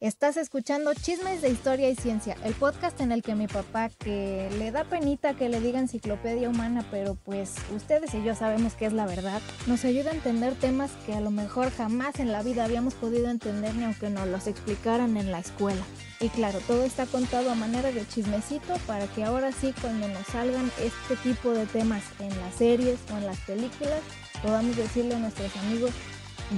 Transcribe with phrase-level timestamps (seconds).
[0.00, 4.50] Estás escuchando Chismes de Historia y Ciencia, el podcast en el que mi papá, que
[4.58, 8.84] le da penita que le diga enciclopedia humana, pero pues ustedes y yo sabemos que
[8.84, 12.42] es la verdad, nos ayuda a entender temas que a lo mejor jamás en la
[12.42, 15.82] vida habíamos podido entender ni aunque nos los explicaran en la escuela.
[16.20, 20.26] Y claro, todo está contado a manera de chismecito para que ahora sí cuando nos
[20.26, 24.02] salgan este tipo de temas en las series o en las películas,
[24.42, 25.92] podamos decirle a nuestros amigos,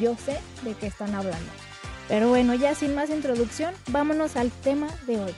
[0.01, 1.68] yo sé de qué están hablando.
[2.09, 5.35] Pero bueno, ya sin más introducción, vámonos al tema de hoy.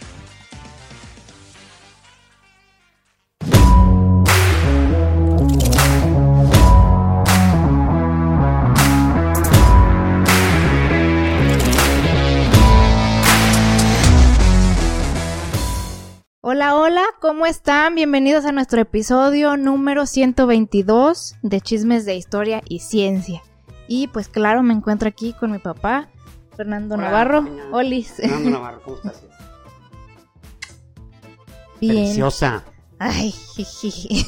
[16.43, 17.97] Hola, hola, ¿cómo están?
[17.97, 23.43] Bienvenidos a nuestro episodio número 122 de Chismes de Historia y Ciencia.
[23.89, 26.09] Y pues claro, me encuentro aquí con mi papá,
[26.57, 27.47] Fernando Navarro.
[27.73, 28.13] Olis.
[28.15, 29.23] Fernando Navarro, ¿cómo estás?
[31.80, 32.05] Bien.
[32.05, 32.65] Preciosa.
[32.99, 34.27] Ay, jiji.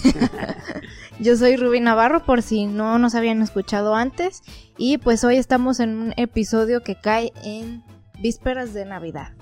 [1.20, 4.42] Yo soy Rubí Navarro, por si no nos habían escuchado antes.
[4.78, 7.84] Y pues hoy estamos en un episodio que cae en
[8.20, 9.34] vísperas de Navidad.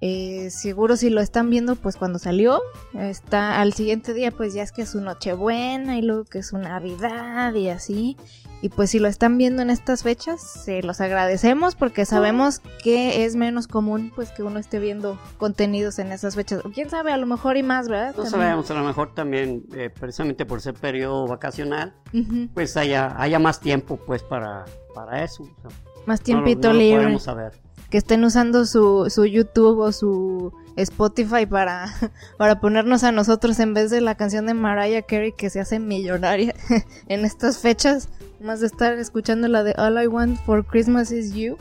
[0.00, 2.60] Eh, seguro si lo están viendo, pues cuando salió,
[2.94, 6.48] está al siguiente día, pues ya es que es su Nochebuena y luego que es
[6.48, 8.16] su Navidad y así.
[8.62, 13.26] Y pues si lo están viendo en estas fechas, se los agradecemos porque sabemos que
[13.26, 16.62] es menos común pues que uno esté viendo contenidos en esas fechas.
[16.72, 18.14] Quién sabe, a lo mejor y más, ¿verdad?
[18.16, 18.30] No También.
[18.30, 21.94] sabemos, a lo mejor también, eh, precisamente por ser periodo vacacional,
[22.54, 25.42] pues haya, haya más tiempo pues para, para eso.
[25.42, 25.70] o sea,
[26.06, 27.02] Más no tiempito no lo libre.
[27.02, 27.52] podemos saber.
[27.90, 31.86] Que estén usando su, su YouTube o su Spotify para,
[32.38, 35.78] para ponernos a nosotros en vez de la canción de Mariah Carey que se hace
[35.78, 36.54] millonaria
[37.08, 38.08] en estas fechas,
[38.40, 41.56] más de estar escuchando la de All I Want for Christmas is You.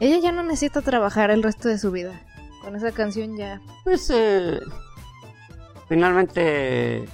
[0.00, 2.20] Ella ya no necesita trabajar el resto de su vida.
[2.62, 3.60] Con esa canción ya.
[3.84, 4.60] Pues eh,
[5.88, 7.04] finalmente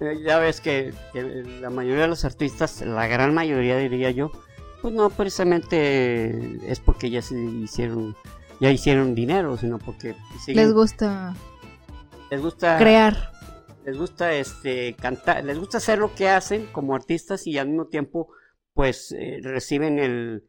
[0.00, 1.22] eh, ya ves que, que
[1.60, 4.30] la mayoría de los artistas, la gran mayoría diría yo,
[4.82, 8.16] pues no precisamente es porque ya se hicieron,
[8.60, 10.14] ya hicieron dinero, sino porque
[10.44, 11.34] siguen- Les gusta
[12.30, 13.32] les gusta crear.
[13.84, 17.86] les gusta este cantar, les gusta hacer lo que hacen como artistas y al mismo
[17.86, 18.28] tiempo
[18.74, 20.44] pues eh, reciben el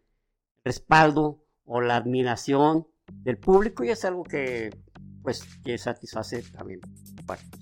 [0.63, 4.69] respaldo o la admiración del público y es algo que
[5.23, 6.79] pues que satisface también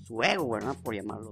[0.06, 0.74] su ego, ¿verdad?
[0.82, 1.30] Por llamarlo.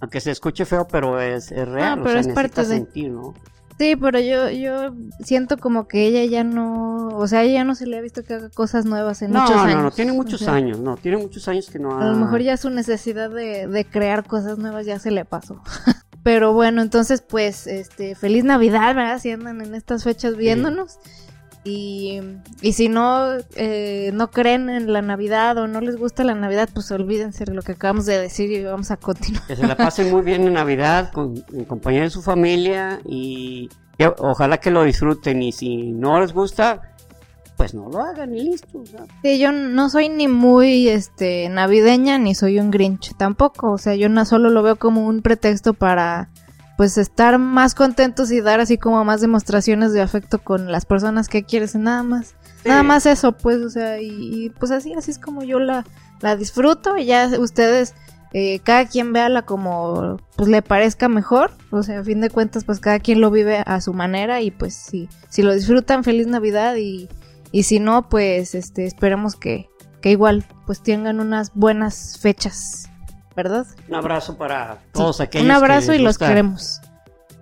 [0.00, 2.68] Aunque se escuche feo, pero es, es real, Ah, o pero sea, es parte necesitas
[2.68, 3.34] de- sentir, ¿no?
[3.78, 7.74] Sí, pero yo, yo siento como que ella ya no, o sea, ella ya no
[7.74, 9.76] se le ha visto que haga cosas nuevas en No, muchos años.
[9.76, 12.02] no, no, tiene O muchos sea, años, no, tiene muchos años que no ha...
[12.02, 15.60] A lo mejor ya su necesidad de, de crear cosas nuevas ya se le pasó.
[16.22, 19.20] Pero bueno, entonces pues, este, feliz Navidad, ¿verdad?
[19.20, 20.98] Si andan en estas fechas viéndonos.
[21.66, 22.20] Y,
[22.62, 26.68] y si no, eh, no creen en la Navidad o no les gusta la Navidad,
[26.72, 29.44] pues olvídense de lo que acabamos de decir y vamos a continuar.
[29.48, 33.68] Que se la pasen muy bien en Navidad con, en compañía de su familia y
[34.18, 36.94] ojalá que lo disfruten y si no les gusta,
[37.56, 38.78] pues no lo hagan y listo.
[38.78, 39.04] o sea.
[39.22, 43.96] Sí, yo no soy ni muy este navideña ni soy un Grinch tampoco, o sea,
[43.96, 46.28] yo no solo lo veo como un pretexto para
[46.76, 51.28] pues estar más contentos y dar así como más demostraciones de afecto con las personas
[51.28, 52.34] que quieres, nada más.
[52.62, 52.68] Sí.
[52.68, 55.84] Nada más eso, pues, o sea, y, y, pues así así es como yo la
[56.20, 57.94] la disfruto y ya ustedes
[58.32, 62.64] eh, cada quien véala como pues le parezca mejor, o sea, a fin de cuentas
[62.64, 66.26] pues cada quien lo vive a su manera y pues si si lo disfrutan feliz
[66.26, 67.08] Navidad y
[67.52, 69.68] y si no, pues este, esperemos que,
[70.02, 72.90] que igual pues tengan unas buenas fechas,
[73.36, 73.66] ¿verdad?
[73.88, 76.80] Un abrazo para todos aquellos Un abrazo que y les los gusta- queremos.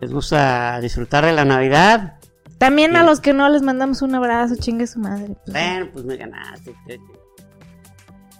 [0.00, 2.18] Les gusta disfrutar de la Navidad.
[2.58, 3.06] También a Sí.
[3.06, 5.36] los que no les mandamos un abrazo, chingue su madre.
[5.44, 5.52] pues.
[5.52, 6.74] Bueno, pues me ganaste.
[6.86, 7.00] te- te-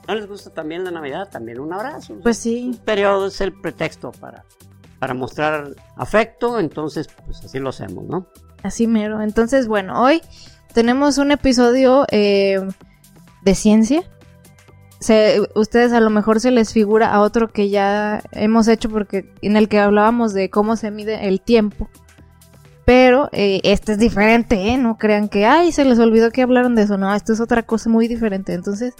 [0.06, 1.28] ¿No les gusta también la Navidad?
[1.30, 2.16] También un abrazo.
[2.22, 2.64] Pues sí.
[2.68, 4.44] Un periodo es el pretexto para,
[4.98, 8.26] para mostrar afecto, entonces pues así lo hacemos, ¿no?
[8.62, 9.22] Así mero.
[9.22, 10.20] Entonces, bueno, hoy
[10.74, 12.60] tenemos un episodio eh,
[13.42, 14.02] de ciencia.
[15.04, 19.30] Se, ustedes a lo mejor se les figura a otro que ya hemos hecho porque
[19.42, 21.90] en el que hablábamos de cómo se mide el tiempo.
[22.86, 24.78] Pero eh, este es diferente, ¿eh?
[24.78, 26.96] No crean que, ay, se les olvidó que hablaron de eso.
[26.96, 28.54] No, esto es otra cosa muy diferente.
[28.54, 28.94] Entonces,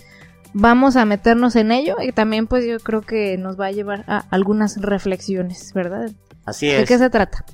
[0.53, 4.05] vamos a meternos en ello y también pues yo creo que nos va a llevar
[4.07, 6.11] a algunas reflexiones, ¿verdad?
[6.45, 6.87] Así ¿De es.
[6.89, 7.47] qué se trata?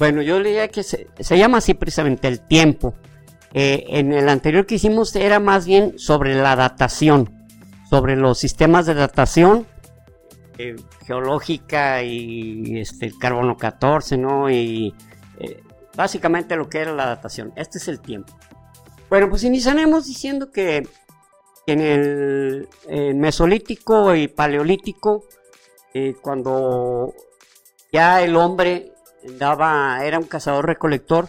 [0.00, 2.92] Bueno, yo leía que se, se llama así precisamente el tiempo.
[3.54, 7.41] Eh, en el anterior que hicimos era más bien sobre la datación,
[7.92, 9.66] sobre los sistemas de datación
[10.56, 14.48] eh, geológica y este, el carbono 14, ¿no?
[14.48, 14.94] Y
[15.38, 15.62] eh,
[15.94, 17.52] básicamente lo que era la datación.
[17.54, 18.32] Este es el tiempo.
[19.10, 20.88] Bueno, pues iniciaremos diciendo que
[21.66, 22.66] en el,
[23.14, 25.26] Mesolítico y Paleolítico,
[25.92, 27.12] eh, cuando
[27.92, 28.94] ya el hombre
[29.36, 31.28] daba, era un cazador-recolector,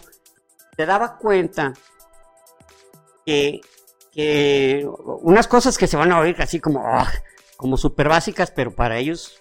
[0.74, 1.74] se daba cuenta
[3.26, 3.60] que,
[4.16, 7.10] unas cosas que se van a oír así como, ah,
[7.56, 9.40] como súper básicas, pero para ellos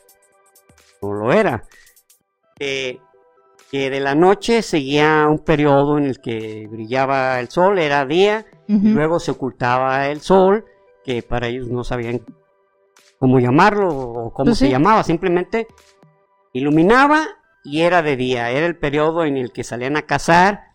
[1.02, 1.64] no lo era.
[2.58, 3.00] que
[3.72, 8.90] de la noche seguía un periodo en el que brillaba el sol, era día, y
[8.90, 10.66] luego se ocultaba el sol,
[11.04, 12.22] que para ellos no sabían
[13.20, 15.68] cómo llamarlo o cómo pues se llamaba, simplemente
[16.52, 17.26] iluminaba
[17.64, 20.66] y era de día, era el periodo en el que salían a cazar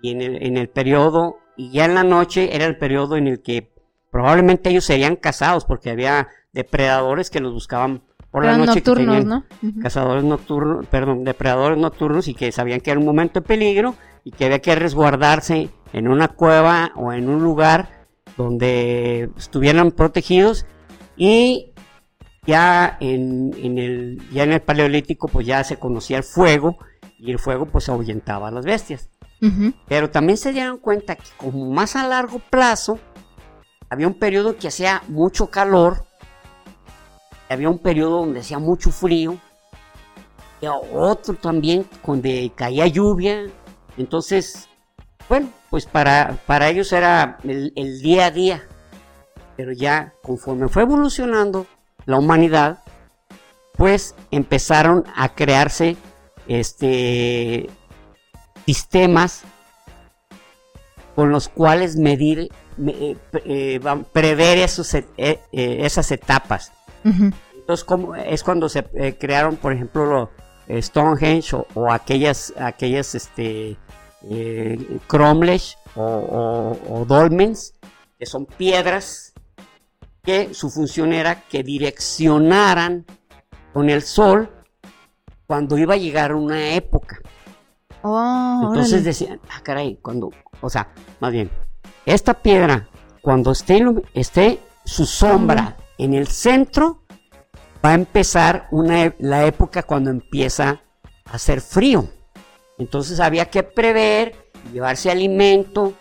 [0.00, 3.26] y en el, en el periodo, y ya en la noche era el periodo en
[3.26, 3.72] el que
[4.10, 9.44] probablemente ellos serían cazados porque había depredadores que los buscaban por la noche nocturnos, ¿no?
[9.82, 14.30] cazadores nocturnos, perdón, depredadores nocturnos y que sabían que era un momento de peligro y
[14.30, 18.06] que había que resguardarse en una cueva o en un lugar
[18.36, 20.64] donde estuvieran protegidos
[21.16, 21.72] y
[22.46, 26.78] ya en, el ya en el paleolítico pues ya se conocía el fuego
[27.18, 29.10] y el fuego pues ahuyentaba a las bestias.
[29.86, 32.98] Pero también se dieron cuenta que como más a largo plazo
[33.88, 36.08] había un periodo que hacía mucho calor
[37.48, 39.38] había un periodo donde hacía mucho frío,
[40.60, 43.46] y otro también donde caía lluvia.
[43.96, 44.68] Entonces,
[45.28, 48.62] bueno, pues para, para ellos era el, día a día.
[49.56, 51.66] Pero ya conforme fue evolucionando
[52.06, 52.82] la humanidad,
[53.76, 55.96] pues empezaron a crearse
[56.46, 57.68] este
[58.68, 59.44] sistemas
[61.14, 62.50] con los cuales medir,
[62.86, 63.16] eh,
[63.46, 63.80] eh,
[64.12, 65.06] prever esos, eh,
[65.50, 66.72] esas etapas.
[67.02, 68.84] Entonces, como, es cuando se
[69.18, 70.30] crearon, por ejemplo,
[70.66, 73.78] eh, Stonehenge o, aquellas, aquellas este,
[75.06, 77.72] cromlech o, dolmens,
[78.18, 79.32] que son piedras
[80.22, 83.06] que su función era que direccionaran
[83.72, 84.50] con el sol
[85.46, 87.18] cuando iba a llegar una época.
[88.02, 90.30] Oh, Entonces decían, ah, caray, cuando,
[90.60, 90.88] o sea,
[91.20, 91.50] más bien,
[92.06, 92.88] esta piedra,
[93.22, 93.84] cuando esté,
[94.14, 97.02] esté su sombra en el centro
[97.84, 100.80] va a empezar una, la época cuando empieza
[101.24, 102.08] a hacer frío.
[102.78, 104.34] Entonces había que prever,
[104.72, 105.94] llevarse alimento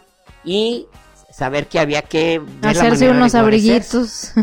[0.43, 0.87] y
[1.31, 4.33] saber que había que hacerse unos abriguitos.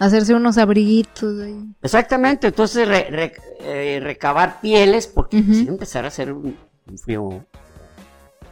[0.00, 1.34] Hacerse unos abriguitos.
[1.82, 6.56] Exactamente, entonces eh, recabar pieles porque a empezar a hacer un,
[7.02, 7.44] frío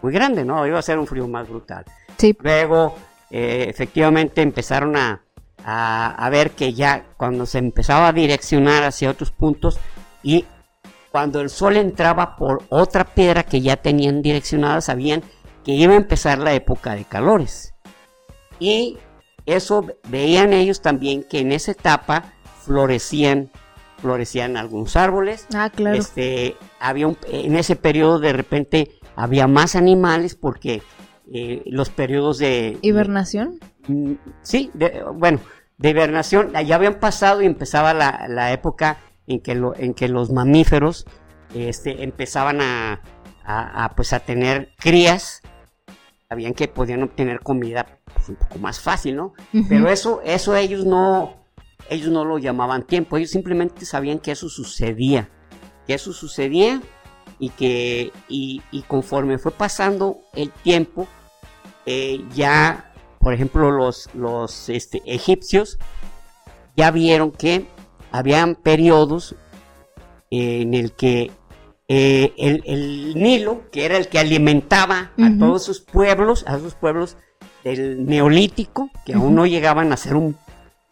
[0.02, 0.66] muy grande, ¿no?
[0.66, 1.84] Iba a ser un frío más brutal.
[2.18, 2.36] Sí.
[2.40, 2.94] Luego,
[3.30, 5.22] eh, efectivamente, empezaron a,
[5.64, 9.78] a, ver que ya cuando se empezaba a direccionar hacia otros puntos
[10.22, 10.44] y
[11.10, 15.22] cuando el sol entraba por otra piedra que ya tenían direccionada, sabían
[15.64, 17.74] que iba a empezar la época de calores.
[18.58, 18.98] Y
[19.46, 22.32] eso veían ellos también que en esa etapa
[22.64, 23.50] florecían
[23.98, 25.46] florecían algunos árboles.
[25.54, 25.96] Ah, claro.
[25.96, 30.82] Este, había en ese periodo de repente había más animales porque
[31.32, 32.78] eh, los periodos de...
[32.82, 33.58] ¿Hibernación?
[33.88, 34.12] Mm,
[34.42, 34.70] sí,
[35.14, 35.40] bueno,
[35.78, 40.30] de hibernación, ya habían pasado y empezaba la, época en que, lo, en que los
[40.30, 41.06] mamíferos
[41.54, 43.00] este, empezaban a,
[43.96, 45.42] pues a tener crías,
[46.28, 49.34] sabían que podían obtener comida pues, un poco más fácil, ¿no?
[49.68, 51.43] Pero eso, eso ellos no,
[51.90, 55.28] ellos no lo llamaban tiempo, ellos simplemente sabían que eso sucedía,
[55.86, 56.80] que eso sucedía
[57.38, 61.06] y que y, conforme fue pasando el tiempo,
[61.86, 62.90] eh, ya
[63.24, 65.78] por ejemplo, los, los este, egipcios
[66.76, 67.64] ya vieron que
[68.12, 69.34] habían periodos
[70.30, 71.30] en el que
[71.88, 77.16] eh, el, Nilo, que era el que alimentaba a todos sus pueblos, a sus pueblos
[77.64, 80.36] del Neolítico, que aún no llegaban a ser un...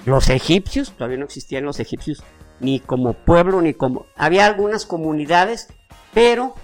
[0.04, 2.22] Los egipcios, todavía no existían los egipcios
[2.60, 4.06] ni como pueblo, ni como...
[4.16, 5.68] Había algunas comunidades,
[6.12, 6.54] pero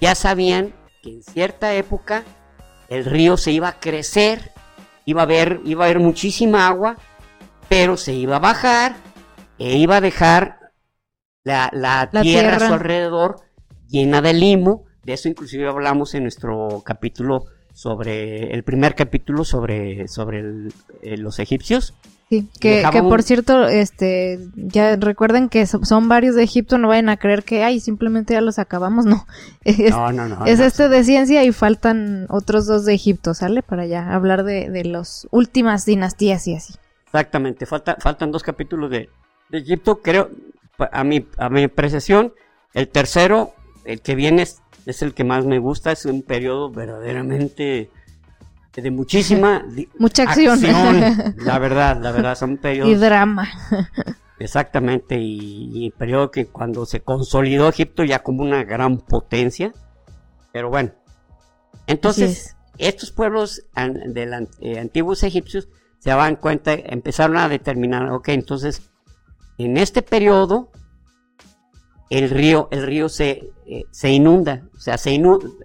[0.00, 2.24] ya sabían que en cierta época
[2.88, 4.54] el río se iba a crecer
[5.04, 6.96] iba a haber, iba a haber muchísima agua,
[7.68, 8.96] pero se iba a bajar
[9.58, 10.58] e iba a dejar
[11.44, 13.36] la, tierra, a su alrededor
[13.88, 14.84] llena de limo.
[15.02, 20.68] De eso inclusive hablamos en nuestro capítulo sobre, el primer capítulo sobre, sobre
[21.02, 21.94] eh, los egipcios.
[22.30, 27.18] Sí, que, por cierto, este, ya recuerden que son varios de Egipto, no vayan a
[27.18, 29.26] creer que, ay, simplemente ya los acabamos, no.
[29.62, 30.46] Es, no, no, no.
[30.46, 33.62] Es este de ciencia y faltan otros dos de Egipto, ¿sale?
[33.62, 36.74] Para ya hablar de, de las últimas dinastías y así.
[37.14, 39.08] Exactamente, falta, faltan dos capítulos de,
[39.52, 40.30] Egipto, creo,
[40.78, 42.32] a mi, a mi apreciación,
[42.72, 43.54] el tercero,
[43.84, 47.90] el que viene es, es el que más me gusta, es un periodo verdaderamente
[48.82, 49.64] de muchísima
[49.98, 50.60] mucha acción.
[51.38, 52.92] la verdad, la verdad, son periodos.
[52.92, 53.48] Y drama.
[54.38, 59.72] Exactamente, y, periodo que cuando se consolidó Egipto ya como una gran potencia.
[60.52, 60.92] Pero bueno,
[61.86, 65.68] entonces estos pueblos de eh, antiguos egipcios
[66.00, 68.90] se daban cuenta, empezaron a determinar, ok, entonces
[69.56, 70.70] en este periodo
[72.10, 75.18] el río, el río se, eh, se inunda, o sea, se,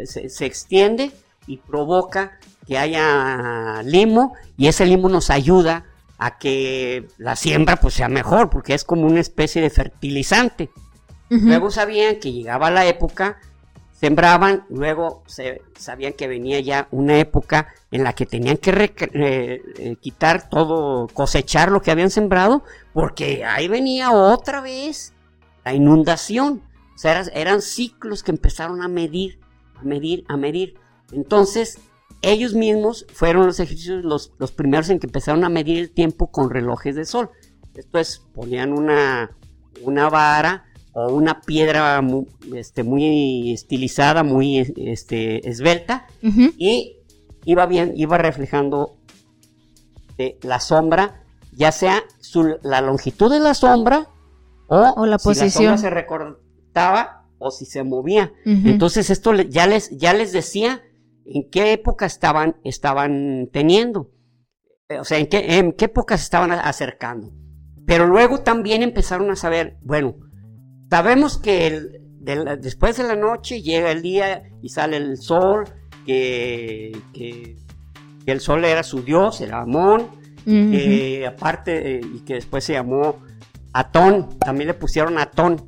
[0.06, 1.12] se, extiende
[1.50, 2.38] y provoca
[2.68, 5.86] que haya limo y ese limo nos ayuda
[6.20, 10.70] a que la siembra pues sea mejor porque es como una especie de fertilizante.
[11.30, 13.38] Luego sabían que llegaba la época,
[13.92, 19.62] sembraban, luego se, sabían que venía ya una época en la que tenían que eh,
[19.78, 22.64] eh, quitar todo, cosechar lo que habían sembrado,
[22.94, 25.14] porque ahí venía otra vez
[25.66, 26.64] la inundación.
[26.96, 29.40] O sea, eran, ciclos que empezaron a medir,
[29.76, 30.76] a medir, a medir.
[31.12, 31.80] Entonces,
[32.22, 36.32] ellos mismos fueron los egipcios los, los primeros en que empezaron a medir el tiempo
[36.32, 37.30] con relojes de sol.
[37.76, 39.32] Esto es, ponían una,
[39.84, 46.98] una vara o una piedra muy, este, muy estilizada, muy este, esbelta, y
[47.46, 48.98] iba bien, iba reflejando
[50.42, 51.24] la sombra,
[51.54, 52.04] ya sea
[52.64, 54.10] la longitud de la sombra
[54.68, 55.50] o, la posición.
[55.50, 58.34] Si la sombra se recortaba o si se movía.
[58.46, 60.82] Entonces esto ya les, ya les decía
[61.32, 64.12] en qué época estaban, estaban teniendo.
[65.00, 67.32] O sea, en qué, en qué época se estaban acercando.
[67.86, 70.16] Pero luego también empezaron a saber, bueno,
[70.90, 72.00] sabemos que
[72.60, 75.66] después de la noche llega el día y sale el sol,
[76.06, 77.56] que, que,
[78.26, 80.08] el sol era su dios, era Amón,
[81.28, 83.24] aparte, eh, y que después se llamó
[83.74, 85.68] Atón, también le pusieron Atón,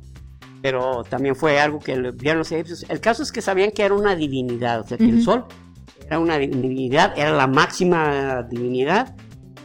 [0.62, 2.86] pero también fue algo que vieron los egipcios.
[2.88, 5.44] El caso es que sabían que era una divinidad, o sea, que el sol
[6.06, 9.14] era una divinidad, era la máxima divinidad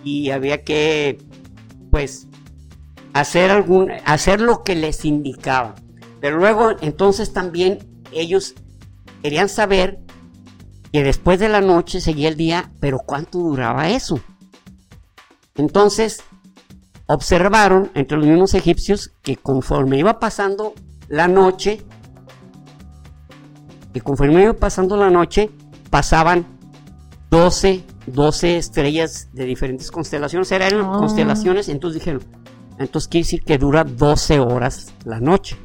[0.04, 1.20] y había que,
[1.92, 2.28] pues,
[3.14, 5.76] hacer algún, hacer lo que les indicaba.
[6.20, 7.80] Pero luego, entonces también
[8.12, 8.56] ellos
[9.22, 10.00] querían saber
[10.92, 14.20] que después de la noche seguía el día, pero ¿cuánto duraba eso?
[15.56, 16.24] Entonces,
[17.08, 20.74] observaron entre los mismos egipcios que conforme iba pasando
[21.08, 21.82] la noche,
[23.94, 25.50] que conforme iba pasando la noche,
[25.90, 26.46] pasaban
[27.32, 31.00] 12, 12 estrellas de diferentes constelaciones, eran oh.
[31.00, 32.24] constelaciones, entonces dijeron,
[32.78, 35.58] entonces quiere decir que dura 12 horas la noche.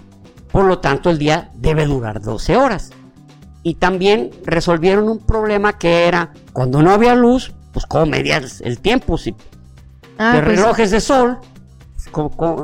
[0.50, 2.90] Por lo tanto, el día debe durar 12 horas.
[3.62, 8.80] Y también resolvieron un problema que era, cuando no había luz, pues cómo medías el
[8.80, 9.34] tiempo, si
[10.22, 11.38] Ah, de pues relojes de sol.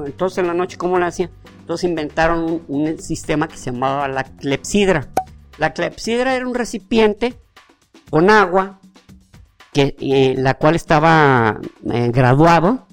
[0.06, 1.30] entonces en la noche, ¿cómo lo hacían?
[1.60, 5.08] Entonces inventaron un, sistema que se llamaba la clepsidra.
[5.58, 7.34] La clepsidra era un recipiente
[8.10, 8.78] con agua,
[9.72, 11.58] que, eh, la cual estaba
[11.92, 12.86] eh, graduado,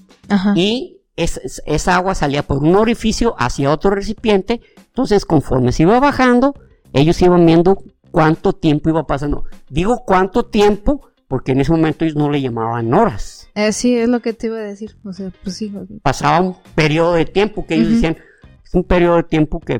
[0.56, 4.60] y esa agua salía por un orificio hacia otro recipiente.
[4.76, 6.54] Entonces, conforme se iba bajando,
[6.92, 7.78] ellos iban viendo
[8.10, 9.44] cuánto tiempo iba pasando.
[9.70, 13.45] Digo cuánto tiempo porque en ese momento ellos no le llamaban horas.
[13.56, 14.96] Eh, sí, es lo que te iba a decir.
[15.02, 15.72] O sea, pues sí.
[16.02, 18.18] Pasaba un periodo de tiempo que ellos decían,
[18.62, 19.78] es un periodo de tiempo que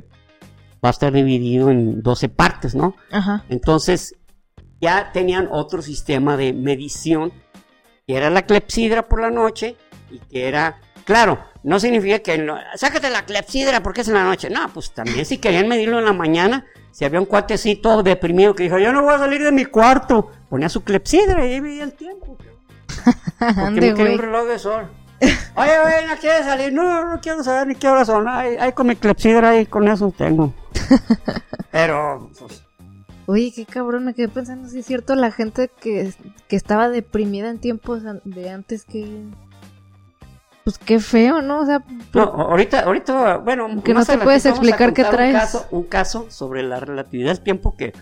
[0.82, 2.96] va a estar dividido en 12 partes, ¿no?
[3.10, 3.44] Ajá.
[3.50, 4.16] Entonces,
[4.80, 7.34] ya tenían otro sistema de medición,
[8.06, 9.76] que era la clepsidra por la noche
[10.10, 14.48] y que era, claro, no significa que, sácate la clepsidra porque es en la noche.
[14.48, 18.62] No, pues también si querían medirlo en la mañana, si había un cuatecito deprimido que
[18.62, 21.84] dijo, yo no voy a salir de mi cuarto, ponía su clepsidra y ahí veía
[21.84, 22.38] el tiempo.
[23.38, 24.90] Porque me quería un reloj de sol.
[25.56, 26.74] Oye, oye, no quieres salir.
[26.74, 28.28] No, no quiero saber ni qué horas son.
[28.28, 30.52] Ahí, con mi clepsidra ahí con eso tengo.
[31.72, 32.62] Pero, pues,
[33.24, 36.12] Oye, qué cabrón, me quedé pensando si es cierto la gente que,
[36.48, 39.24] que estaba deprimida en tiempos de antes que
[40.66, 41.60] pues qué feo, ¿no?
[41.60, 45.34] O sea, no, ahorita, ahorita, bueno, que no te puedes explicar qué traes.
[45.34, 47.92] Un caso, un caso sobre la relatividad del tiempo que,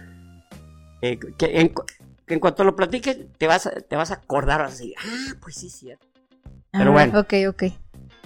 [1.02, 1.74] que, en,
[2.40, 6.07] cuanto lo platiques te vas, te vas a acordar así, ah, pues sí, cierto.
[6.71, 7.21] Pero ah, bueno.
[7.21, 7.64] Ok, ok.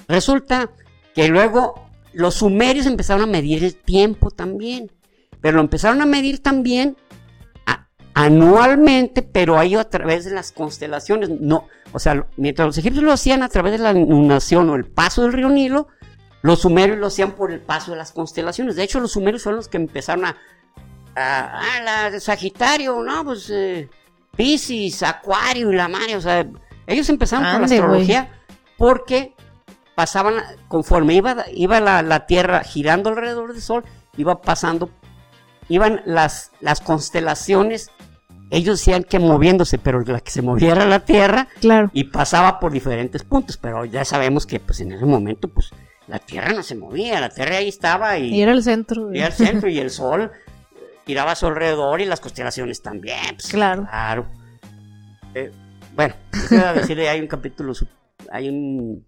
[0.08, 0.70] Resulta
[1.14, 4.90] que luego los sumerios empezaron a medir el tiempo también,
[5.40, 6.96] pero lo empezaron a medir también
[8.18, 11.28] anualmente, pero ahí a través de las constelaciones.
[11.28, 14.86] No, o sea, mientras los egipcios lo hacían a través de la inundación o el
[14.86, 15.86] paso del río Nilo,
[16.42, 18.74] los sumerios lo hacían por el paso de las constelaciones.
[18.74, 20.36] De hecho, los sumerios son los que empezaron a,
[21.18, 23.24] a, la de Sagitario, ¿no?
[23.24, 23.88] Pues eh,
[24.36, 26.46] Pisces, Acuario y la Mare, o sea,
[26.86, 28.40] ellos empezaron con la astrología
[28.76, 29.34] porque
[29.94, 30.36] pasaban,
[30.68, 33.84] conforme iba, iba la, la, Tierra girando alrededor del Sol,
[34.16, 34.90] iba pasando,
[35.68, 37.90] iban las, las constelaciones
[38.50, 41.90] ellos decían que moviéndose, pero la que se movía era la Tierra Claro.
[41.92, 45.70] y pasaba por diferentes puntos, pero ya sabemos que pues en ese momento pues
[46.06, 49.12] la Tierra no se movía, la Tierra ahí estaba y, Y era el centro.
[49.12, 50.30] y al centro y el Sol
[51.08, 53.18] giraba a su alrededor y las constelaciones también.
[53.34, 53.86] pues, Claro.
[53.86, 54.26] Claro.
[55.34, 55.50] Eh,
[55.96, 57.72] bueno, quisiera decirle, hay un capítulo,
[58.30, 59.06] hay un,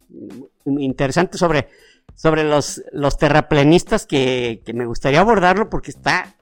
[0.65, 1.69] un interesante sobre,
[2.15, 6.35] sobre los, los terraplenistas que, que me gustaría abordarlo porque está...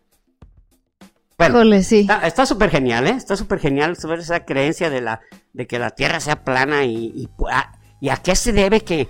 [1.37, 2.07] Bueno, sí.
[2.23, 3.15] Está súper genial, ¿eh?
[3.17, 5.21] Está súper genial sobre esa creencia de, la,
[5.53, 9.09] de que la Tierra sea plana y, y, a, y a qué se debe que,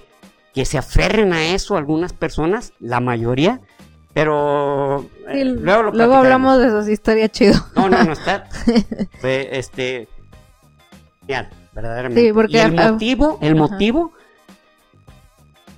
[0.55, 3.61] que se aferren a eso algunas personas, la mayoría,
[4.18, 7.54] pero eh, luego lo luego hablamos de eso, sí estaría chido.
[7.76, 8.48] No, no, no está.
[9.20, 10.08] fue, este.
[11.20, 12.20] Genial, verdaderamente.
[12.26, 13.68] Sí, porque Y el a- motivo, el Ajá.
[13.68, 14.12] motivo.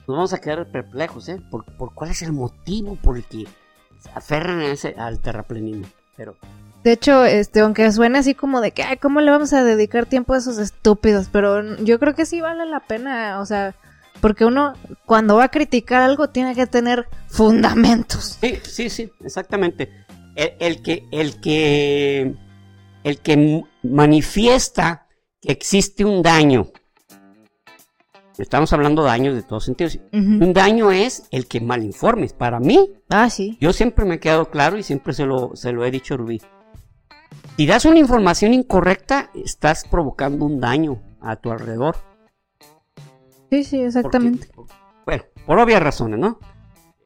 [0.06, 1.38] Nos vamos a quedar perplejos, ¿eh?
[1.50, 3.44] Por, por cuál es el motivo por el que
[3.98, 5.86] se aferran a ese, al terraplenismo.
[6.16, 6.34] Pero.
[6.82, 10.06] De hecho, este, aunque suene así como de que, ay, ¿cómo le vamos a dedicar
[10.06, 11.28] tiempo a esos estúpidos?
[11.30, 13.74] Pero yo creo que sí vale la pena, o sea,
[14.20, 14.74] porque uno
[15.06, 18.38] cuando va a criticar algo tiene que tener fundamentos.
[18.40, 19.90] Sí, sí, sí, exactamente.
[20.36, 22.34] El, el que, el que,
[23.04, 25.06] el que manifiesta
[25.40, 26.68] que existe un daño.
[28.38, 29.98] Estamos hablando de daños de todos sentidos.
[30.12, 32.32] Un daño es el que malinformes.
[32.32, 33.58] Para mí, Ah, sí.
[33.60, 36.16] yo siempre me he quedado claro y siempre se lo, se lo he dicho a
[36.16, 36.40] Rubí.
[37.58, 41.96] Si das una información incorrecta, estás provocando un daño a tu alrededor.
[43.50, 44.48] Sí, sí, exactamente.
[44.54, 44.72] Porque-
[45.06, 46.38] bueno, por obvias razones, ¿no?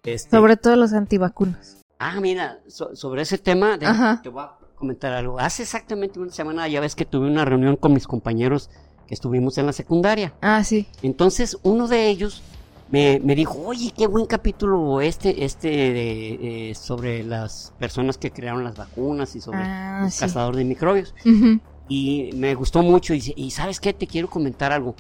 [0.04, 1.80] Este, Sobre todo los antivacunas.
[1.98, 3.86] Ah, mira, so- sobre ese tema, de-
[4.22, 5.38] te voy a comentar algo.
[5.38, 8.68] Hace exactamente una semana, ya ves que tuve una reunión con mis compañeros
[9.06, 10.34] que estuvimos en la secundaria.
[10.42, 10.86] Ah, sí.
[11.02, 12.42] Entonces, uno de ellos
[12.90, 18.30] me, me dijo, oye, qué buen capítulo este, este de, eh, sobre las personas que
[18.30, 20.20] crearon las vacunas y sobre Ah, el sí.
[20.20, 21.14] cazador de microbios.
[21.24, 21.60] Ujú.
[21.88, 23.14] Y me gustó mucho.
[23.14, 24.94] Y, y sabes qué, te quiero comentar algo.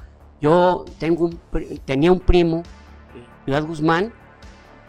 [0.44, 2.58] Yo tengo un, pri- tenía un primo,
[3.14, 4.12] en Ciudad Guzmán,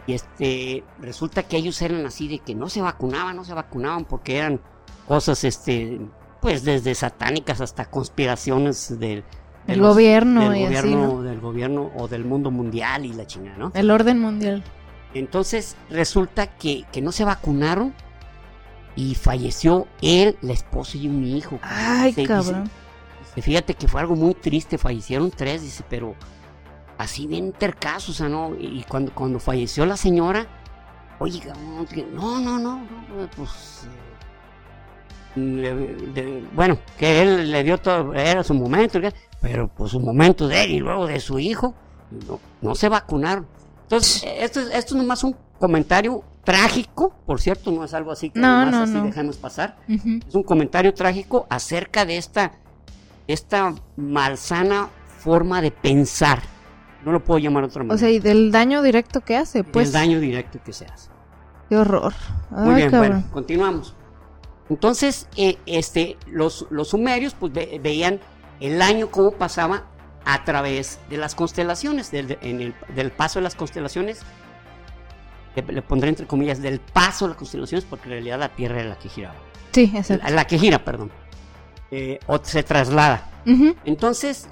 [0.06, 4.04] y este, resulta que ellos eran así de que no se vacunaban, no se vacunaban
[4.04, 4.60] porque eran
[5.08, 5.98] cosas, este,
[6.42, 9.24] pues desde satánicas hasta conspiraciones del,
[9.66, 11.22] los- gobierno del y así, gobierno, ¿no?
[11.22, 13.72] del gobierno o del mundo mundial y la chingada, ¿no?
[13.74, 14.62] El orden mundial.
[15.14, 17.94] Entonces resulta que, que no se vacunaron
[18.94, 21.58] y falleció él, la esposa y un hijo.
[21.62, 22.70] Ay, cabrón.
[23.42, 26.14] Fíjate que fue algo muy triste, fallecieron tres, dice, pero
[26.98, 28.54] así bien tercasos, o sea, ¿no?
[28.58, 30.46] Y cuando, cuando falleció la señora,
[31.18, 31.42] oye,
[32.14, 32.86] no, no, no, no,
[33.36, 33.86] pues...
[35.36, 38.98] eh, le- bueno, que él le dio todo, era su momento,
[39.40, 41.74] pero pues su momento de él y luego de su hijo,
[42.28, 43.46] no, no se vacunaron.
[43.82, 48.30] Entonces, esto, es- esto es nomás un comentario trágico, por cierto, no es algo así
[48.30, 49.76] que No, nomás no, así dejamos pasar.
[50.26, 52.52] Es un comentario trágico acerca de esta,
[53.28, 56.40] esta malsana forma de pensar.
[57.04, 57.94] No lo puedo llamar otra manera.
[57.94, 59.88] O sea, y del daño directo que hace, pues.
[59.88, 61.10] el daño directo que se hace.
[61.68, 62.12] Qué horror.
[62.50, 63.10] Ay, Muy bien, cabrón.
[63.12, 63.94] bueno, continuamos.
[64.68, 68.20] Entonces, eh, este, los, los sumerios pues ve- veían
[68.60, 69.84] el año cómo pasaba
[70.24, 74.22] a través de las constelaciones, del, en el, del paso de las constelaciones,
[75.54, 78.80] le, le pondré entre comillas, del paso de las constelaciones, porque en realidad la Tierra
[78.80, 79.36] era la que giraba.
[79.72, 80.24] Sí, exacto.
[80.24, 81.12] La, la que gira, perdón.
[81.90, 83.30] Eh, o se traslada.
[83.46, 83.74] Ujú.
[83.84, 84.48] Entonces,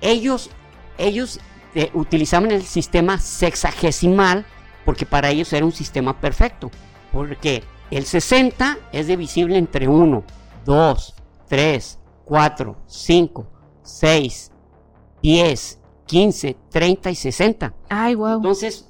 [0.00, 0.50] ellos,
[0.98, 1.40] ellos
[1.74, 4.44] eh, utilizaban el sistema sexagesimal
[4.84, 6.70] porque para ellos era un sistema perfecto.
[7.12, 10.24] Porque el 60 es divisible entre 1,
[10.64, 11.14] 2,
[11.48, 13.46] 3, 4, 5,
[13.82, 14.52] 6,
[15.22, 17.74] 10, 15, 30 y 60.
[17.88, 18.36] Ay, wow.
[18.36, 18.88] Entonces,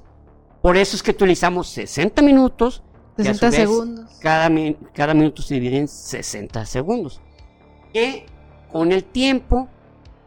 [0.63, 2.83] por eso es que utilizamos 60 minutos.
[3.17, 4.19] y a su 60 vez, segundos.
[4.21, 4.51] Cada,
[4.95, 7.21] cada minuto se divide en 60 segundos.
[7.93, 8.27] Que
[8.73, 9.69] con el tiempo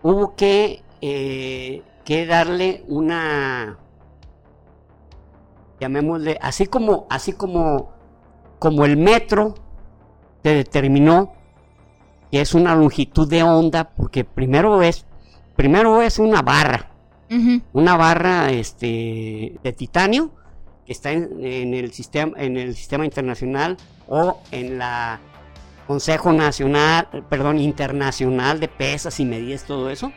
[0.02, 3.78] hubo que, eh, que darle una,
[5.80, 7.92] llamémosle, así como, así como,
[8.60, 9.56] como el metro
[10.44, 11.34] se determinó
[12.32, 15.06] que es una longitud de onda, porque primero es,
[15.56, 16.90] primero es una barra,
[17.74, 20.32] una barra este, de titanio
[20.86, 25.20] que está en, en el sistema en el sistema internacional o en la
[25.88, 30.12] Consejo Nacional, perdón, internacional de pesas y medidas, todo eso,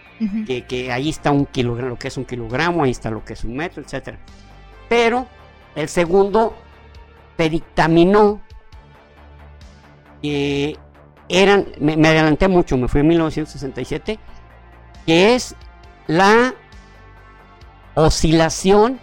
[0.46, 3.32] que, que ahí está un kilogramo, lo que es un kilogramo, ahí está lo que
[3.32, 4.18] es un metro, etcétera.
[4.88, 5.26] Pero
[5.74, 6.54] el segundo
[7.36, 8.40] se dictaminó
[10.22, 10.78] que
[11.28, 14.18] eran, me, me adelanté mucho, me fui en 1967,
[15.04, 15.56] que es
[16.06, 16.54] la
[17.94, 19.00] oscilación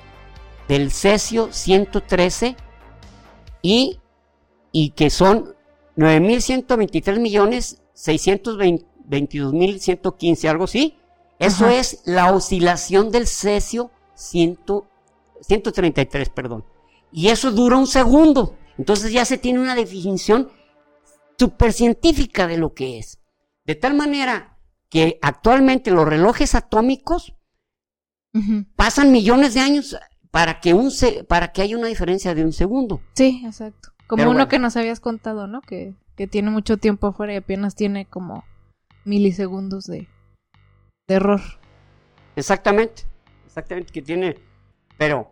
[0.68, 2.56] del cesio 113
[3.62, 4.00] y,
[4.72, 5.56] y que son
[5.96, 10.98] 9.123 millones 622.115, algo así.
[11.40, 11.76] Eso Ajá.
[11.76, 14.60] es la oscilación del cesio 100
[15.42, 16.66] 133, perdón.
[17.12, 18.58] Y eso dura un segundo.
[18.78, 20.50] Entonces ya se tiene una definición
[21.38, 23.20] super científica de lo que es.
[23.66, 24.58] De tal manera
[24.90, 27.34] que actualmente los relojes atómicos
[28.76, 29.96] pasan millones de años
[30.32, 33.02] para que, un se- para que haya una diferencia de un segundo.
[33.14, 33.90] Sí, exacto.
[34.08, 34.50] Como Pero uno bueno.
[34.50, 35.62] que nos habías contado, ¿no?
[35.62, 38.44] Que, que tiene mucho tiempo afuera y apenas tiene como
[39.06, 40.08] milisegundos de,
[41.08, 41.42] de error.
[42.36, 43.04] Exactamente,
[43.46, 44.38] exactamente, que tiene,
[44.98, 45.32] pero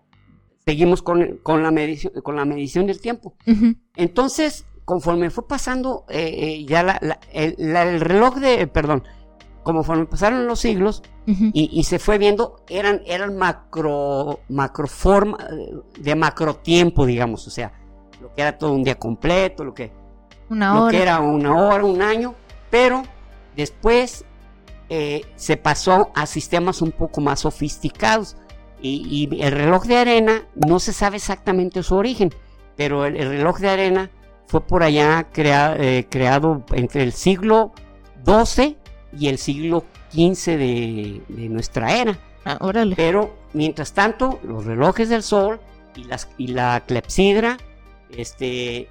[0.66, 3.36] seguimos con, con la, medición, con la medición del tiempo.
[3.96, 9.04] Entonces, conforme fue pasando eh, eh, ya la- la- el, la- el reloj de, perdón,
[9.64, 16.16] conforme pasaron los siglos y, y se fue viendo, eran, eran macro, macroforma, eh, de
[16.16, 17.72] macro tiempo, digamos, o sea,
[18.22, 19.92] lo que era todo un día completo, lo que,
[20.50, 22.36] Una lo que era una hora, un año,
[22.70, 23.04] pero
[23.56, 24.26] después
[24.90, 28.36] eh, se pasó a sistemas un poco más sofisticados.
[28.84, 32.34] Y, y el reloj de arena no se sabe exactamente su origen,
[32.76, 34.10] pero el, el reloj de arena
[34.48, 37.72] fue por allá crea- eh, creado entre el siglo
[38.26, 38.78] XII
[39.18, 42.18] y el siglo XV de, de nuestra era.
[42.44, 42.96] Ah, órale.
[42.96, 45.60] Pero mientras tanto, los relojes del sol
[45.96, 47.58] y, las, y la clepsidra,
[48.18, 48.90] este,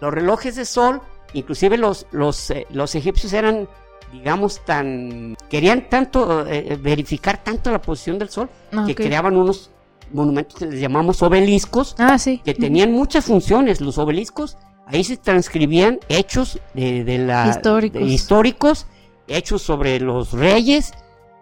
[0.00, 1.00] los relojes de sol,
[1.32, 3.68] inclusive los, los, eh, los egipcios eran,
[4.12, 9.70] digamos, tan, querían tanto eh, verificar tanto la posición del sol Ah, que creaban unos
[10.12, 12.40] monumentos que les llamamos obeliscos, Ah, sí.
[12.44, 13.80] que tenían muchas funciones.
[13.80, 18.00] Los obeliscos, ahí se transcribían hechos de, de la, Históricos.
[18.00, 18.86] de históricos,
[19.26, 20.92] hechos sobre los reyes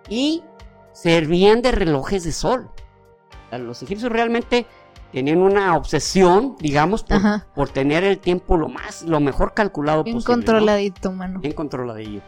[0.08, 0.42] y
[0.92, 2.70] servían de relojes de sol.
[3.50, 4.64] Los egipcios realmente
[5.12, 7.20] tenían una obsesión, digamos, por,
[7.54, 10.36] por tener el tiempo lo más, lo mejor calculado Bien posible.
[10.36, 10.42] ¿no?
[10.42, 11.40] controladito, mano.
[11.40, 12.20] bien controladillo.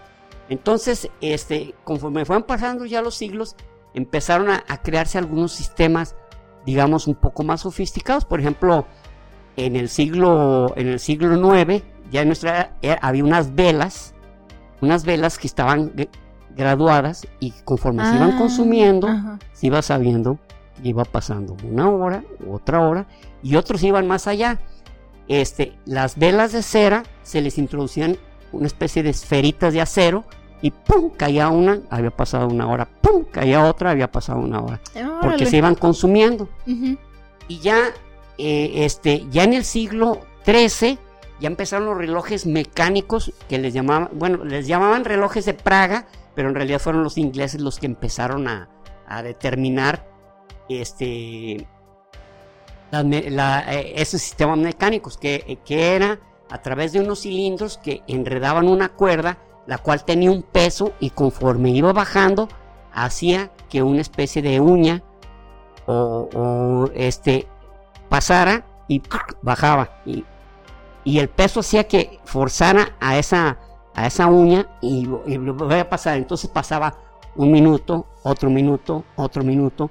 [0.49, 3.57] Entonces, este, conforme fueron pasando ya los siglos,
[3.94, 6.14] empezaron a, a crearse algunos sistemas,
[6.66, 8.25] digamos, un poco más sofisticados.
[8.27, 8.87] Por ejemplo,
[9.57, 14.14] en el siglo, en el siglo IX, ya en nuestra era, eh, había unas velas,
[14.83, 16.09] unas velas que estaban gra-
[16.55, 19.38] graduadas y conforme se iban Ah, consumiendo, ajá.
[19.55, 20.38] se iba sabiendo
[20.83, 23.07] iba pasando una hora, otra hora,
[23.43, 24.61] y otros iban más allá.
[25.29, 28.19] Este, las velas de cera se les introducían
[28.53, 30.25] una especie de esferitas de acero
[30.61, 31.11] y ¡pum!
[31.11, 33.25] caía una, había pasado una hora, ¡pum!
[33.31, 34.81] caía otra, había pasado una hora,
[35.21, 36.49] porque se iban consumiendo.
[37.49, 37.79] Y ya,
[38.39, 40.99] eh, este, ya en el siglo XIII
[41.41, 46.49] ya empezaron los relojes mecánicos que les llamaban, bueno, les llamaban relojes de Praga, pero
[46.49, 48.69] en realidad fueron los ingleses los que empezaron a,
[49.07, 50.13] a determinar
[50.68, 51.66] este
[52.92, 58.68] eh, esos sistemas mecánicos que, eh, que era a través de unos cilindros que enredaban
[58.68, 62.48] una cuerda la cual tenía un peso y conforme iba bajando
[62.92, 65.03] hacía que una especie de uña
[65.87, 67.48] o, este
[68.09, 69.03] pasara y
[69.42, 70.00] bajaba.
[70.07, 70.24] Y,
[71.03, 73.59] y el peso hacía que forzara a esa
[73.96, 76.16] a esa uña y, y lo volvía a pasar.
[76.16, 76.94] Entonces pasaba
[77.37, 79.90] un minuto otro minuto otro minuto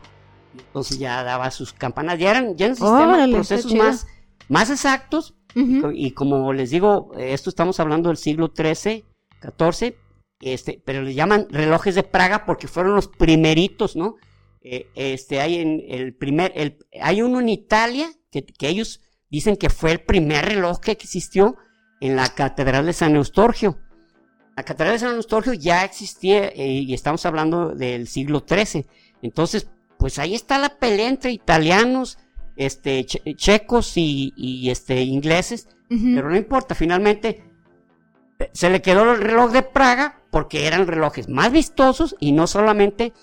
[0.74, 4.08] entonces ya daba sus campanas ya eran ya eran sistemas está procesos más
[4.50, 9.06] más exactos y como les digo, esto estamos hablando del siglo XIII,
[9.42, 9.96] XIV,
[10.42, 14.16] este, pero le llaman relojes de Praga porque fueron los primeritos, ¿no?
[14.62, 19.58] Eh, este, hay en el primer, el, hay uno en Italia que, que ellos dicen
[19.58, 21.58] que fue el primer reloj que existió
[22.02, 23.78] en la Catedral de San Eustorgio.
[24.56, 28.86] La Catedral de San Eustorgio ya existía eh, y estamos hablando del siglo XIII.
[29.22, 29.70] Entonces,
[30.04, 32.18] pues ahí está la pelea entre italianos,
[32.58, 37.42] este, che- checos y, y, este, ingleses, pero no importa, finalmente
[38.38, 42.48] eh, se le quedó el reloj de Praga porque eran relojes más vistosos y no
[42.48, 43.14] solamente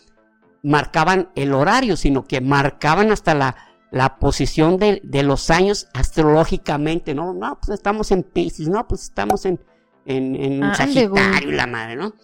[0.62, 3.56] marcaban el horario, sino que marcaban hasta la,
[3.90, 7.34] la posición de, de los años astrológicamente, ¿no?
[7.34, 9.60] No, pues estamos en Pisces, no, pues estamos en,
[10.06, 12.14] en, en Ande, Sagitario la madre, ¿no?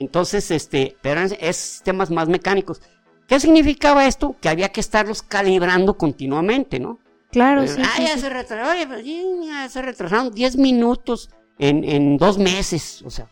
[0.00, 2.82] Entonces, este, pero eran es sistemas más mecánicos.
[3.26, 4.36] ¿Qué significaba esto?
[4.40, 6.98] Que había que estarlos calibrando continuamente, ¿no?
[7.30, 7.82] Claro, Eh, sí.
[7.84, 8.20] ah, sí, ya sí.
[8.20, 9.02] se retrasaron,
[9.44, 13.28] ya se retrasaron 10 minutos en, en dos meses, o sea,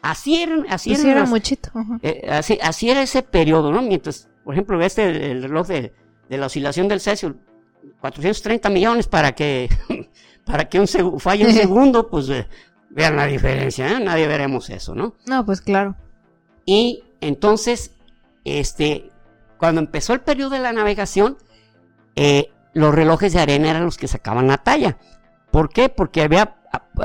[0.00, 1.70] así eran, así Pues eran era muchito.
[2.02, 3.82] eh, así, así era ese periodo, ¿no?
[3.82, 5.92] Mientras, por ejemplo, este, el, el reloj de,
[6.28, 7.36] de la oscilación del cesio,
[8.00, 9.68] 430 millones para que,
[10.44, 10.86] para que un
[11.20, 12.46] falle un segundo, pues eh,
[12.90, 14.00] vean la diferencia, ¿eh?
[14.00, 15.14] Nadie veremos eso, ¿no?
[15.26, 15.94] No, pues claro.
[16.64, 17.90] Y entonces,
[18.44, 19.10] este,
[19.62, 21.38] cuando empezó el periodo de la navegación,
[22.16, 24.98] eh, los relojes de arena eran los que sacaban la talla.
[25.52, 25.88] ¿Por qué?
[25.88, 26.56] Porque había,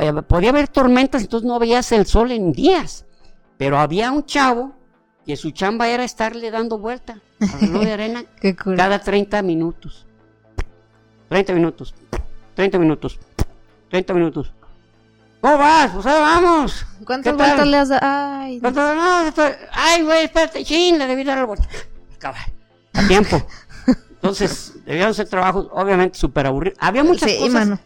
[0.02, 3.06] eh, podía haber tormentas, entonces no veías el sol en días.
[3.60, 4.74] Pero había un chavo
[5.24, 8.24] que su chamba era estarle dando vuelta al reloj de arena
[8.64, 8.76] cool.
[8.76, 10.08] cada 30 minutos.
[11.30, 11.94] 30 minutos.
[12.56, 13.20] 30 minutos.
[13.92, 14.52] 30 minutos.
[15.42, 15.92] ¿Cómo vas?
[15.92, 16.88] Pues ahí vamos.
[17.06, 18.02] ¿Cuántas vueltas le has dado?
[18.04, 18.72] Ay, No,
[19.74, 20.64] Ay, güey, espérate.
[20.64, 21.68] Chin, le debí dar la vuelta.
[22.18, 22.38] Acaba.
[22.94, 23.46] A tiempo.
[24.12, 26.78] Entonces, debían ser trabajos, obviamente, súper aburridos.
[26.82, 27.80] Había muchas sí, cosas mano.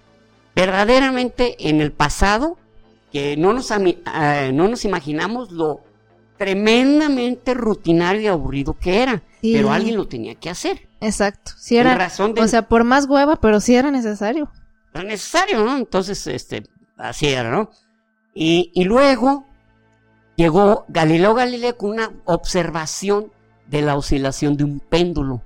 [0.56, 2.58] verdaderamente en el pasado
[3.12, 5.82] que no nos, eh, no nos imaginamos lo
[6.38, 9.22] tremendamente rutinario y aburrido que era.
[9.42, 9.54] Sí.
[9.54, 10.88] Pero alguien lo tenía que hacer.
[11.02, 11.52] Exacto.
[11.58, 14.52] Sí En era, razón de- o sea, por más hueva, pero sí era necesario.
[14.94, 15.78] Era necesario, ¿no?
[15.78, 16.64] Entonces, este,
[16.98, 17.70] así era, ¿no?
[18.34, 19.46] Y, y luego
[20.36, 23.32] llegó Galileo Galilei con una observación
[23.72, 25.42] de la oscilación de un péndulo.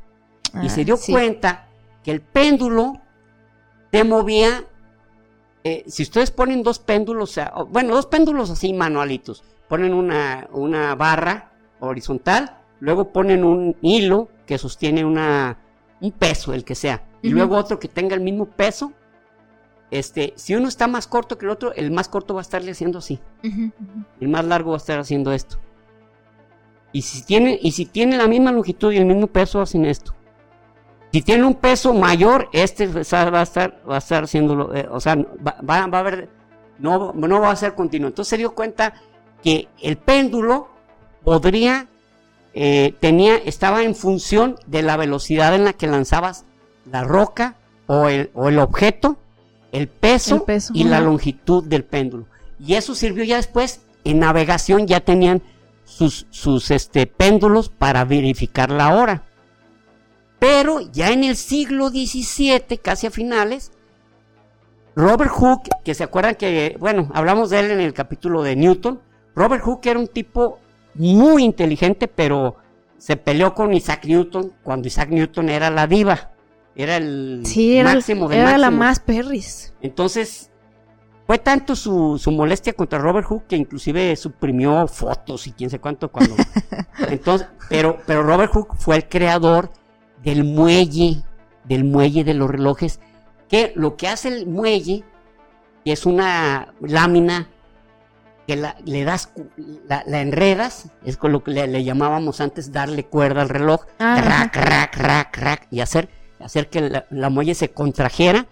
[0.53, 1.11] y Ah, se dio sí.
[1.13, 1.67] cuenta
[2.03, 2.93] que el péndulo
[3.91, 4.65] te movía.
[5.63, 9.93] eh, si ustedes ponen dos péndulos, o sea, o- bueno, dos péndulos así manualitos, ponen
[9.95, 15.57] una, una barra horizontal, luego ponen un hilo que sostiene una,
[16.01, 18.93] un peso, el que sea, y luego otro que tenga el mismo peso.
[19.91, 22.71] Este, si uno está más corto que el otro, el más corto va a estarle
[22.71, 23.19] haciendo así,
[24.21, 25.57] el más largo va a estar haciendo esto.
[26.95, 30.13] Y si tiene, y si tiene la misma longitud y el mismo peso, hacen esto.
[31.11, 35.01] Si tiene un peso mayor, este va a estar, va a estar haciéndolo, eh, o
[35.01, 36.29] sea, va, va- va a haber,
[36.79, 38.07] no, no va a ser continuo.
[38.07, 38.93] Entonces se dio cuenta
[39.43, 40.69] que el péndulo
[41.21, 41.87] podría,
[42.53, 46.45] eh, tenía, estaba en función de la velocidad en la que lanzabas
[46.89, 49.17] la roca o el, o el objeto,
[49.73, 52.25] el peso, El peso, y la longitud del péndulo.
[52.57, 55.41] Y eso sirvió ya después, en navegación ya tenían
[55.85, 59.23] sus, sus este, péndulos para verificar la hora.
[60.39, 63.71] Pero ya en el siglo XVII, casi a finales,
[64.95, 69.01] Robert Hooke, que se acuerdan que, bueno, hablamos de él en el capítulo de Newton,
[69.35, 70.59] Robert Hooke era un tipo
[70.95, 72.57] muy inteligente, pero
[72.97, 76.31] se peleó con Isaac Newton cuando Isaac Newton era la diva,
[76.75, 79.73] era el Sí, era, máximo del era la más perris.
[79.81, 80.49] Entonces,
[81.25, 85.79] fue tanto su, su molestia contra Robert Hooke que inclusive suprimió fotos y quién sé
[85.79, 86.35] cuánto cuando.
[87.09, 89.71] Entonces, pero, pero Robert Hooke fue el creador
[90.23, 91.23] del muelle,
[91.63, 92.99] del muelle de los relojes,
[93.49, 95.03] que lo que hace el muelle
[95.83, 97.49] es una lámina
[98.47, 99.31] que la, le das,
[99.87, 103.85] la, la enredas, es con lo que le, le llamábamos antes darle cuerda al reloj,
[103.97, 106.09] Ah, crack, crack, crack, y hacer,
[106.39, 108.45] hacer que la, la muelle se contrajera,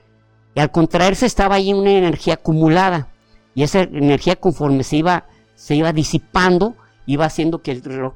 [0.56, 3.10] y al contraerse estaba ahí una energía acumulada,
[3.56, 8.14] y esa energía conforme se iba, se iba disipando, iba haciendo que el reloj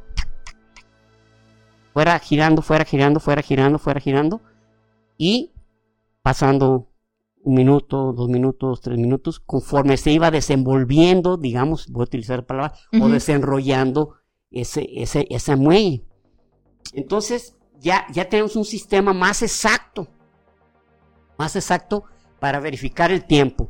[1.94, 4.42] fuera girando, fuera girando, fuera girando, fuera girando,
[5.18, 5.52] y
[6.22, 6.92] pasando
[7.42, 12.46] un minuto, dos minutos, tres minutos, conforme se iba desenvolviendo, digamos, voy a utilizar la
[12.46, 14.16] palabra, o desenrollando
[14.52, 16.06] ese, ese, ese muelle.
[16.94, 20.08] Entonces, ya, ya tenemos un sistema más exacto,
[21.38, 22.04] más exacto
[22.40, 23.70] para verificar el tiempo.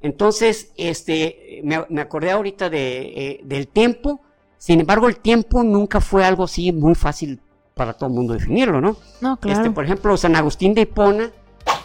[0.00, 4.20] Entonces, este, me, me acordé ahorita de, eh, del tiempo,
[4.58, 7.40] sin embargo, el tiempo nunca fue algo así muy fácil
[7.74, 8.96] para todo el mundo definirlo, ¿no?
[9.20, 9.60] No, claro.
[9.60, 11.30] Este, por ejemplo, San Agustín de Hipona,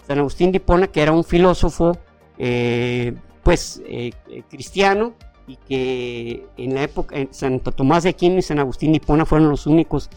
[0.07, 1.95] San Agustín de Hipona, que era un filósofo,
[2.39, 5.13] eh, pues, eh, eh, cristiano,
[5.45, 9.25] y que en la época, en Santo Tomás de Aquino y San Agustín de Hipona
[9.25, 10.09] fueron los únicos,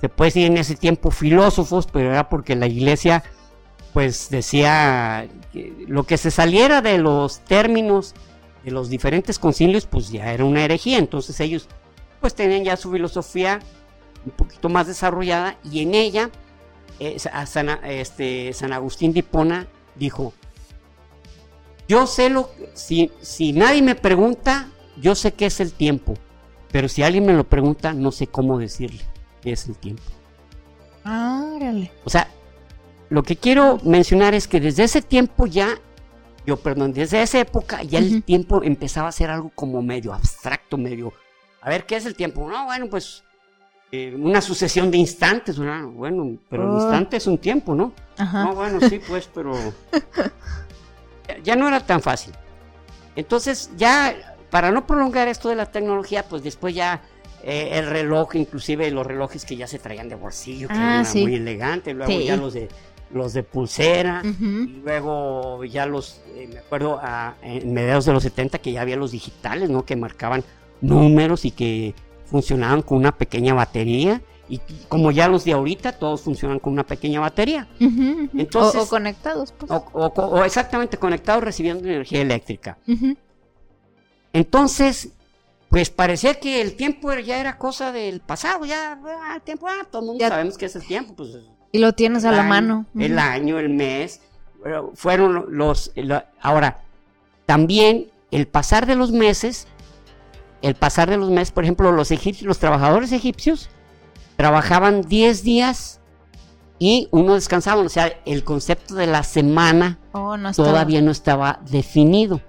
[0.00, 3.24] se puede decir en ese tiempo, filósofos, pero era porque la iglesia,
[3.94, 8.14] pues, decía que lo que se saliera de los términos
[8.64, 11.68] de los diferentes concilios, pues ya era una herejía, entonces ellos,
[12.20, 13.60] pues, tenían ya su filosofía
[14.26, 16.30] un poquito más desarrollada y en ella
[17.00, 20.32] eh, a San, este, San Agustín de Hipona dijo,
[21.88, 26.14] yo sé lo que- si, si nadie me pregunta, yo sé qué es el tiempo,
[26.70, 29.02] pero si alguien me lo pregunta, no sé cómo decirle
[29.42, 30.02] qué es el tiempo.
[31.04, 31.92] Ah, órale.
[32.04, 32.28] O sea,
[33.10, 35.68] lo que quiero mencionar es que desde ese tiempo ya,
[36.46, 40.76] yo perdón, desde esa época ya el tiempo empezaba a ser algo como medio abstracto,
[40.78, 41.12] medio...
[41.60, 42.46] A ver, ¿qué es el tiempo?
[42.48, 43.24] No, bueno, pues
[43.90, 45.56] eh, una sucesión de instantes.
[45.58, 46.80] Bueno, pero un Oh.
[46.80, 47.92] instante es un tiempo, ¿no?
[48.18, 48.44] Ajá.
[48.44, 49.54] No, bueno, sí, pues, pero
[51.26, 52.34] ya- ya no era tan fácil.
[53.16, 57.00] Entonces, ya, para no prolongar esto de la tecnología, pues después ya
[57.42, 61.06] eh, el reloj, inclusive los relojes que ya se traían de bolsillo, que Ah, eran
[61.06, 61.22] sí.
[61.22, 62.24] muy elegantes, luego Sí.
[62.24, 62.68] ya los de
[63.14, 68.22] los de pulsera, y luego ya los, eh, me acuerdo, a- en mediados de los
[68.22, 69.84] 70 que ya había los digitales, ¿no?
[69.84, 70.44] Que marcaban
[70.80, 71.94] números y que
[72.26, 76.84] funcionaban con una pequeña batería Y como ya los de ahorita, todos funcionan con una
[76.84, 77.66] pequeña batería.
[77.80, 79.70] Entonces- o, o conectados, pues.
[79.70, 82.76] O, o- o exactamente conectados recibiendo energía eléctrica.
[84.32, 85.10] Entonces,
[85.70, 89.86] pues parecía que el tiempo ya era cosa del pasado, ya, ah, el tiempo, ah,
[89.90, 91.30] todo el mundo Ya- sabemos que es el tiempo, pues
[91.74, 92.86] Y lo tienes a la año, mano.
[92.96, 94.20] El año, el mes,
[94.94, 96.82] fueron los, la- ahora,
[97.46, 99.66] también el pasar de los meses,
[100.62, 103.70] el pasar de los meses, por ejemplo, los egipcios, los trabajadores egipcios
[104.36, 105.98] trabajaban 10 días
[106.78, 111.58] y uno descansaba, o sea, el concepto de la semana Oh, no todavía no estaba
[111.68, 112.40] definido.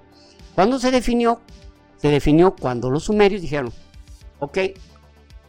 [0.54, 1.42] ¿Cuándo se definió?
[1.98, 3.74] Se definió cuando los sumerios dijeron,
[4.40, 4.60] ok,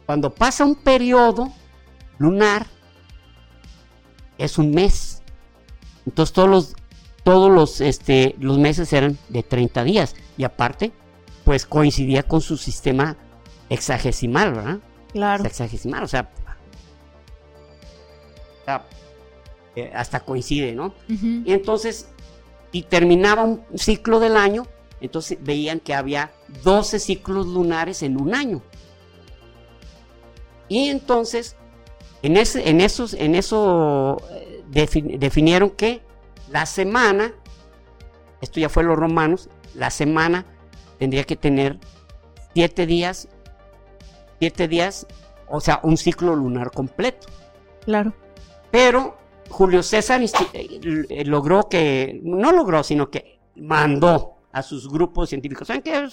[0.07, 1.53] cuando pasa un periodo
[2.17, 2.65] lunar,
[4.37, 5.21] es un mes.
[6.05, 6.75] Entonces todos los,
[7.23, 10.15] todos los, este, los meses eran de 30 días.
[10.37, 10.91] Y aparte,
[11.43, 13.17] pues coincidía con su sistema
[13.69, 14.79] hexagesimal, ¿verdad?
[15.11, 15.43] Claro.
[15.43, 16.29] Sexagesimal, o sea,
[18.65, 18.85] sea,
[19.75, 20.93] eh, hasta coincide, ¿no?
[21.09, 22.09] Y entonces,
[22.71, 24.65] y terminaba un ciclo del año,
[25.01, 26.31] entonces veían que había
[26.63, 28.61] 12 ciclos lunares en un año.
[30.67, 31.55] Y entonces,
[32.27, 36.01] en, ese, en, esos, en eso eh, defi- definieron que
[36.49, 37.33] la semana,
[38.41, 40.45] esto ya fue los romanos, la semana
[40.99, 41.79] tendría que tener
[42.53, 43.27] 7 días,
[44.39, 45.07] 7 días,
[45.47, 47.27] o sea, un ciclo lunar completo.
[47.85, 48.13] Claro.
[48.71, 49.17] Pero
[49.49, 50.21] Julio César
[50.53, 56.07] eh, logró que, no logró, sino que mandó a sus grupos científicos, ¿saben qué?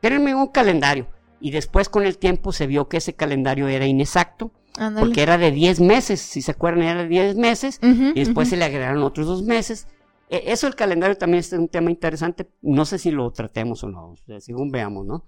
[0.00, 1.06] Créenme un calendario.
[1.40, 5.06] Y después con el tiempo se vio que ese calendario era inexacto, Ándale.
[5.06, 8.48] porque era de 10 meses, si se acuerdan, era de 10 meses, Ujú, y después
[8.48, 8.50] ujú.
[8.50, 9.86] se le agregaron otros dos meses.
[10.28, 13.88] Eh, Eso el calendario también es un tema interesante, no sé si lo tratemos o
[13.88, 15.24] no, según veamos, ¿no?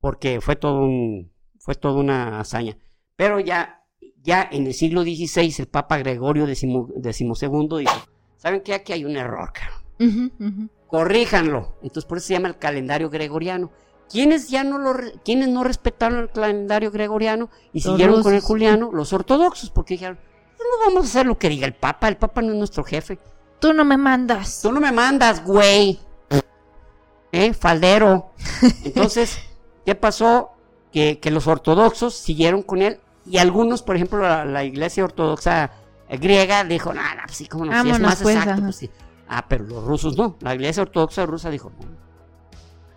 [0.00, 2.76] Porque fue todo un, fue toda una hazaña.
[3.16, 3.82] Pero ya,
[4.22, 6.68] ya en el siglo XVI el Papa Gregorio XII
[7.78, 7.92] dijo,
[8.36, 8.74] ¿saben qué?
[8.74, 9.80] Aquí hay un error, cabrón.
[9.98, 10.68] Ujú, ujú.
[10.86, 11.74] corríjanlo.
[11.82, 13.72] Entonces por eso se llama el calendario gregoriano.
[14.10, 18.40] ¿Quiénes ya no lo, quiénes no respetaron el calendario gregoriano y Los siguieron con el
[18.40, 18.90] juliano?
[18.92, 20.18] Los ortodoxos, porque dijeron,
[20.58, 23.18] no vamos a hacer lo que diga el Papa, el Papa no es nuestro jefe.
[23.58, 24.60] Tú no me mandas.
[24.62, 25.98] Tú no me mandas, güey.
[27.32, 27.52] ¿Eh?
[27.52, 28.30] Faldero.
[28.84, 29.38] Entonces,
[29.84, 30.52] ¿qué pasó?
[30.92, 35.72] Que, que los ortodoxos siguieron con él y algunos, por ejemplo, la, la iglesia ortodoxa
[36.08, 38.62] eh, griega dijo, no, pues sí, cómo no, sí, es Vámonos, más pues, exacto.
[38.62, 38.90] pues sí".
[39.28, 40.36] Ah, pero los rusos no.
[40.40, 41.86] La iglesia ortodoxa rusa dijo, no,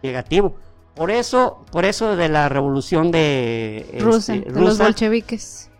[0.03, 0.55] negativo.
[0.99, 5.71] Por eso, por eso de la revolución de, Rusa, este, los bolcheviques.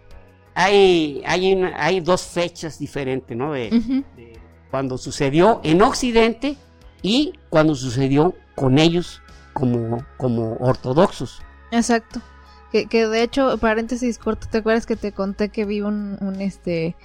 [0.56, 3.52] hay, hay, una- hay dos fechas diferentes, ¿no?
[3.52, 4.06] De
[4.72, 6.56] cuando sucedió en Occidente
[7.02, 9.22] y cuando sucedió con ellos
[9.54, 11.42] como, como ortodoxos.
[11.72, 12.22] Exacto.
[12.72, 16.40] Que, que de hecho, paréntesis corto, ¿te acuerdas que te conté que vi un, un
[16.40, 16.96] este...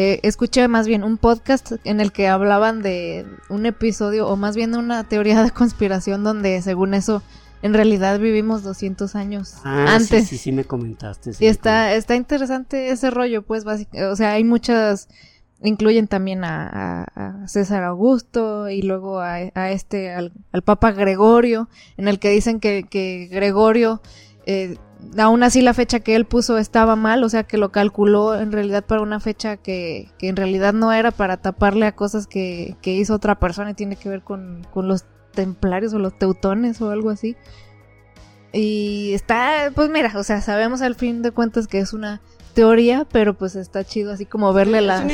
[0.00, 4.54] eh, escuché más bien un podcast en el que hablaban de un episodio o más
[4.54, 7.20] bien una teoría de conspiración donde según eso
[7.62, 10.28] en realidad vivimos 200 años Ah, antes.
[10.28, 11.32] Sí, sí, sí me comentaste.
[11.32, 15.08] sí Y me está, está interesante ese rollo, pues, básic- o sea, hay muchas,
[15.64, 16.68] incluyen también a,
[17.04, 22.20] a- a César Augusto y luego a, a este, al, al Papa Gregorio, en el
[22.20, 24.00] que dicen que, que Gregorio,
[24.46, 24.76] eh,
[25.16, 28.52] aún así la fecha que él puso estaba mal, o sea, que lo calculó en
[28.52, 32.76] realidad para una fecha que, que en realidad no era para taparle a cosas que,
[32.82, 36.80] que hizo otra persona y tiene que ver con, con los templarios o los teutones
[36.80, 37.36] o algo así.
[38.52, 42.20] Y está, pues mira, o sea, sabemos al fin de cuentas que es una
[42.54, 45.04] teoría, pero pues está chido así como verle las,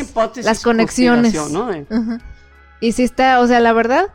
[0.42, 1.34] las conexiones.
[1.50, 1.68] ¿no?
[2.80, 4.06] Y sí está, o sea, la verdad,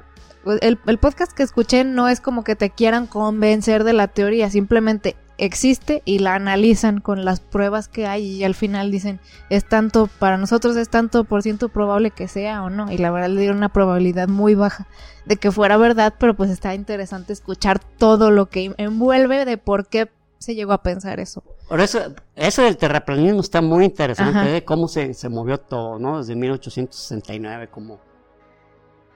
[0.44, 4.08] pues, el, el podcast que escuché no es como que te quieran convencer de la
[4.08, 9.20] teoría, simplemente existe y la analizan con las pruebas que hay y al final dicen,
[9.50, 13.12] es tanto, para nosotros es tanto por ciento probable que sea o no, y la
[13.12, 14.88] verdad le dieron una probabilidad muy baja
[15.26, 19.88] de que fuera verdad, pero pues está interesante escuchar todo lo que envuelve de por
[19.88, 21.44] qué se llegó a pensar eso.
[21.68, 22.00] Por eso,
[22.36, 24.50] eso del terraplanismo está muy interesante, Ajá.
[24.50, 26.20] de cómo se, se movió todo, ¿no?
[26.20, 28.00] Desde 1869, cómo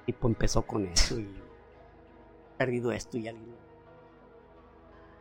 [0.05, 1.27] tipo empezó con eso y
[2.57, 3.62] perdido esto y alguien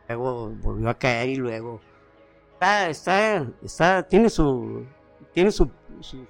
[0.07, 1.81] luego volvió a caer y luego
[2.53, 4.85] está, está, está, tiene su,
[5.33, 6.25] tiene su, su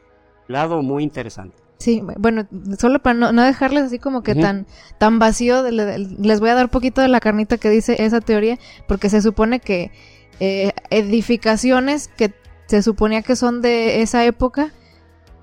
[0.48, 1.64] lado muy interesante.
[1.78, 2.48] Sí, bueno,
[2.80, 4.68] solo para no, no dejarles así como que tan,
[5.00, 8.58] tan vacío, les voy a dar poquito de la carnita que dice esa teoría,
[8.88, 9.92] porque se supone que
[10.40, 12.34] eh, edificaciones que
[12.68, 14.72] se suponía que son de esa época,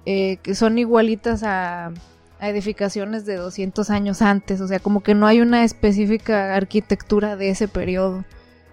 [0.06, 1.92] eh, que son igualitas a,
[2.40, 7.36] a edificaciones de 200 años antes, o sea, como que no hay una específica arquitectura
[7.36, 8.24] de ese periodo.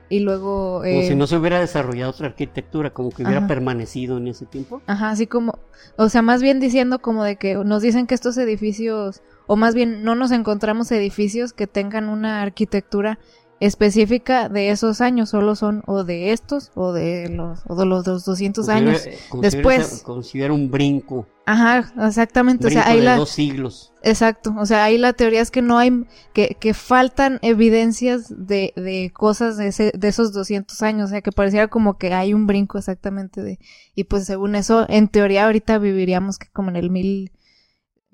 [0.10, 0.78] y luego...
[0.78, 3.48] Como eh, si no se hubiera desarrollado otra arquitectura, como que hubiera Ajá.
[3.48, 4.82] permanecido en ese tiempo.
[4.88, 5.60] Ajá, así como,
[5.98, 9.76] o sea, más bien diciendo como de que nos dicen que estos edificios, o más
[9.76, 13.20] bien no nos encontramos edificios que tengan una arquitectura
[13.60, 18.04] específica de esos años, solo son o de estos o de los, o de los,
[18.04, 19.02] dos 200 Como si años.
[19.02, 19.10] si
[19.42, 20.04] Después-
[20.34, 23.94] hubiera un brinco, Ajá, exactamente, o brinco sea, de la, dos siglos.
[24.04, 28.74] exacto, o sea, ahí la teoría es que no hay, que, que faltan evidencias de,
[28.76, 32.34] de cosas de, ese, de esos 200 años, o sea, que pareciera como que hay
[32.34, 33.60] un brinco exactamente de,
[33.96, 37.32] y pues según eso, en teoría ahorita viviríamos que como en el mil,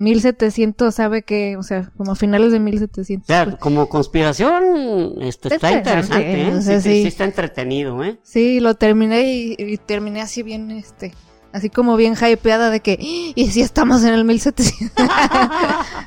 [0.04, 3.24] 1700, sabe que, o sea, como a finales de 1700.
[3.24, 6.58] O sea, pues, como conspiración, este, Está está interesante, interesante, ¿eh?
[6.58, 7.08] o sea, sí, sí, sí.
[7.08, 8.18] está entretenido, ¿eh?
[8.22, 11.12] sí, lo terminé y, y terminé así bien, este,
[11.52, 13.32] así como bien hypeada de que, "¡Ah!
[13.34, 14.92] y si estamos en el 1700.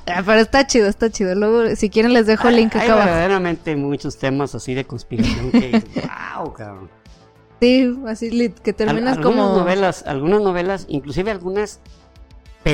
[0.10, 1.36] Ah, Pero está chido, está chido.
[1.36, 3.08] Luego, si quieren les dejo el link Hay acá abajo.
[3.10, 5.84] verdaderamente muchos temas así de conspiración que
[6.38, 6.90] wow, cabrón.
[7.60, 8.30] Sí, así
[8.64, 9.58] que Al- terminas algunas como...
[9.58, 11.82] novelas, algunas novelas, inclusive algunas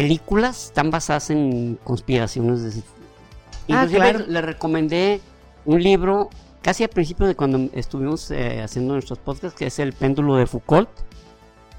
[0.01, 2.81] películas están basadas en conspiraciones de.
[2.81, 4.25] Ah, Inclusive claro.
[4.27, 5.21] le recomendé
[5.65, 6.29] un libro
[6.61, 10.45] casi al principio de cuando estuvimos eh, haciendo nuestros podcasts, que es El péndulo de
[10.47, 10.89] Foucault,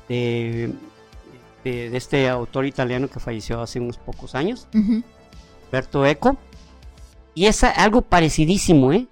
[0.09, 0.73] de,
[1.65, 4.69] de- de este autor italiano que falleció hace unos pocos años.
[4.75, 5.03] Ujú.
[5.67, 6.37] Humberto Eco.
[7.35, 9.09] Y es algo parecidísimo, ¿eh?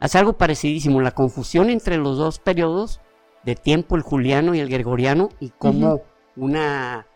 [0.00, 1.00] Es algo parecidísimo.
[1.00, 3.00] La confusión entre los dos periodos
[3.44, 6.02] de tiempo, el juliano y el gregoriano, y cómo
[6.36, 7.06] una,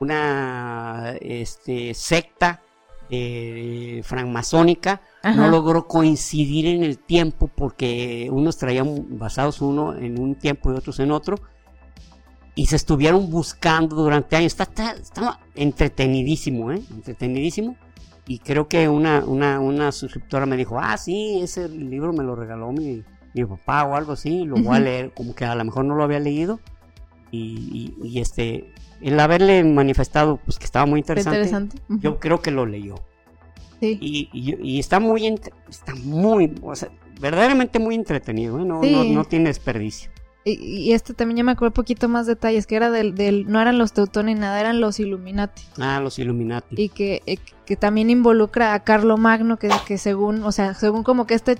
[0.00, 2.62] una este, secta
[3.10, 10.34] eh, francmasónica no logró coincidir en el tiempo porque unos traían basados uno en un
[10.34, 11.36] tiempo y otros en otro
[12.58, 14.56] y se estuvieron buscando durante años.
[14.58, 14.96] Está,
[15.54, 16.82] entretenidísimo, ¿eh?
[16.90, 17.76] Entretenidísimo.
[18.26, 22.34] Y creo que una, una, una suscriptora me dijo, ah, sí, ese libro me lo
[22.34, 25.64] regaló mi, mi papá o algo así, lo voy a leer, como que a lo
[25.64, 26.58] mejor no lo había leído.
[27.30, 32.50] Y, y- y, este, el haberle manifestado pues que estaba muy interesante, yo creo que
[32.50, 32.94] lo leyó.
[33.80, 33.98] Sí.
[34.00, 35.26] Y, y- y está muy,
[35.68, 36.88] está muy, o sea,
[37.20, 38.64] verdaderamente muy entretenido, ¿eh?
[38.64, 38.90] no, Sí.
[38.92, 40.10] no, no tiene desperdicio.
[40.44, 43.46] Y, y este también ya me acuerdo un poquito más detalles, que era del, del
[43.50, 45.62] no eran los teutones ni nada, eran los Illuminati.
[45.78, 46.74] Ah, los Illuminati.
[46.82, 51.02] Y que, eh, que también involucra a Carlo Magno, que, que según, o sea, según
[51.02, 51.58] como que este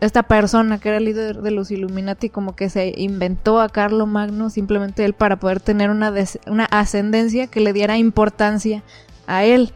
[0.00, 4.06] esta persona que era el líder de los Illuminati como que se inventó a Carlo
[4.06, 8.82] Magno simplemente él para poder tener una, des- una ascendencia que le diera importancia
[9.26, 9.72] a él.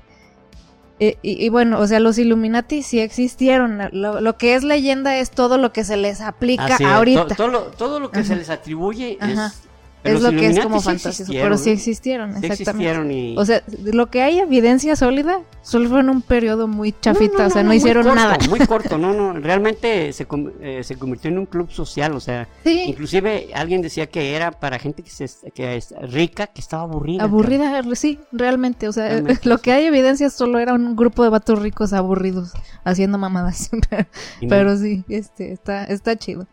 [1.01, 3.79] Eh, y, y bueno, o sea, los Illuminati sí existieron.
[3.93, 7.27] Lo, lo que es leyenda es todo lo que se les aplica Así es, ahorita.
[7.27, 8.29] to- todo, lo, todo lo que Ajá.
[8.29, 9.47] se les atribuye Ajá.
[9.47, 9.63] es...
[10.05, 11.33] pero es lo que es como fantasioso.
[11.33, 12.91] Pero sí existieron, Sí exactamente.
[12.91, 13.35] existieron y...
[13.39, 17.39] O sea, lo que hay evidencia sólida solo fue en un periodo muy chafita, No,
[17.39, 18.37] no, o sea, no, hicieron corto, nada.
[18.51, 20.27] Muy corto, no, no, realmente se,
[20.61, 24.51] eh, se convirtió en un club social, o sea, Sí, inclusive alguien decía que era
[24.51, 27.25] para gente que, se, que es rica, que estaba aburrida.
[27.25, 31.31] aburrida, sí, realmente, o sea, Realmente, lo que hay evidencia solo era un grupo de
[31.31, 32.53] vatos ricos aburridos
[32.85, 33.71] haciendo mamadas.
[34.49, 36.47] Pero sí, este, está, está chido.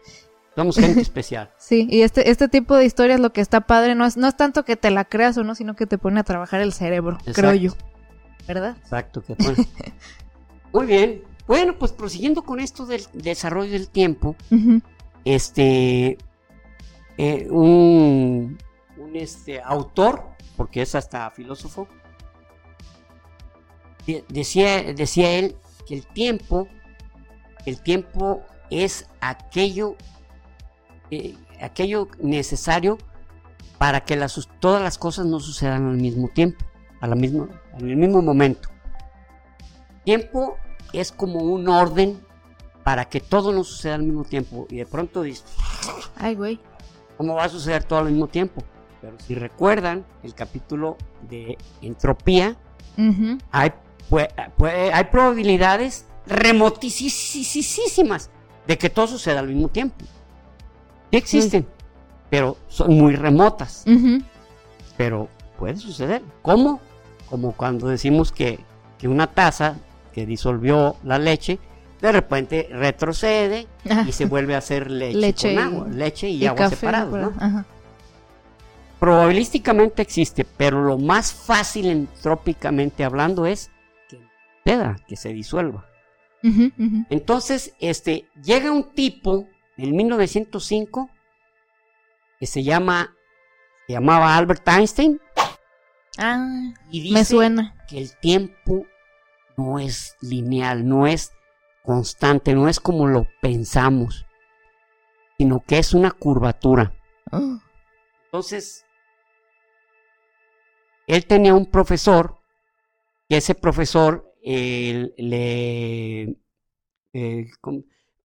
[0.61, 1.51] Somos gente especial.
[1.57, 4.35] Sí, y este, este tipo de historias lo que está padre no es, no es
[4.37, 7.17] tanto que te la creas o no, sino que te pone a trabajar el cerebro,
[7.33, 7.71] creo yo.
[8.47, 8.75] ¿Verdad?
[8.81, 9.21] Exacto.
[9.23, 9.55] que pone.
[10.73, 11.23] Muy bien.
[11.47, 14.35] Bueno, pues prosiguiendo con esto del desarrollo del tiempo,
[15.25, 16.17] este
[17.17, 18.57] eh, un,
[18.97, 20.23] un, este autor
[20.55, 21.87] porque es hasta filósofo
[24.07, 25.55] de- decía decía él
[25.87, 26.67] que el tiempo
[27.65, 29.95] el tiempo es aquello
[31.11, 32.97] eh, aquello necesario
[33.77, 36.65] para que las, todas las cosas no sucedan al mismo tiempo
[36.99, 37.47] a la misma
[37.77, 38.69] en el mismo momento
[40.03, 40.57] tiempo
[40.93, 42.19] es como un orden
[42.83, 45.45] para que todo no suceda al mismo tiempo y de pronto dices
[46.15, 46.59] Ay, güey.
[47.17, 48.63] ¿Cómo va a suceder todo al mismo tiempo?
[49.01, 50.97] Pero si recuerdan el capítulo
[51.29, 52.55] de entropía,
[53.51, 53.71] hay,
[54.93, 58.29] hay probabilidades remotísimas
[58.67, 60.05] de que todo suceda al mismo tiempo.
[61.11, 61.67] Sí existen,
[62.29, 63.83] pero son muy remotas.
[64.97, 65.27] Pero
[65.59, 66.21] puede suceder.
[66.41, 66.79] ¿Cómo?
[67.29, 68.59] Como cuando decimos que,
[68.97, 69.77] que una taza
[70.13, 71.59] que disolvió la leche,
[72.01, 74.05] de repente retrocede Ajá.
[74.07, 77.19] y se vuelve a hacer leche, Leche con y- agua, leche y, Y agua separados.
[77.19, 77.33] ¿no?
[77.39, 77.65] Ajá.
[78.99, 83.71] Probabilísticamente existe, pero lo más fácil entrópicamente hablando es
[84.07, 84.19] que
[84.63, 85.85] suceda, que se disuelva.
[87.09, 89.47] Entonces, este, llega un tipo
[89.83, 91.09] en 1905
[92.39, 93.15] que se llama,
[93.87, 95.19] se llamaba Albert Einstein
[96.17, 97.75] Ah, y dice me suena.
[97.87, 98.85] que el tiempo
[99.57, 101.31] no es lineal, no es
[101.83, 104.25] constante, no es como lo pensamos.
[105.37, 106.93] sino que es una curvatura.
[107.31, 107.57] Ah.
[108.25, 108.85] Entonces,
[111.07, 112.37] él tenía un profesor,
[113.27, 116.37] y ese profesor eh, le...
[117.13, 117.49] eh,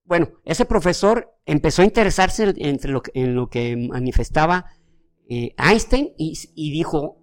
[0.06, 4.66] bueno, ese profesor empezó a interesarse entre lo, en lo que manifestaba
[5.28, 7.16] eh, Einstein y, y dijo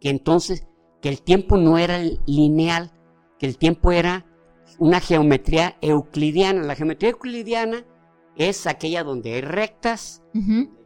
[0.00, 0.66] que entonces
[1.00, 2.92] que el tiempo no era lineal,
[3.38, 4.26] que el tiempo era
[4.78, 6.62] una geometría euclidiana.
[6.62, 7.84] La geometría euclidiana
[8.36, 10.22] es aquella donde hay rectas,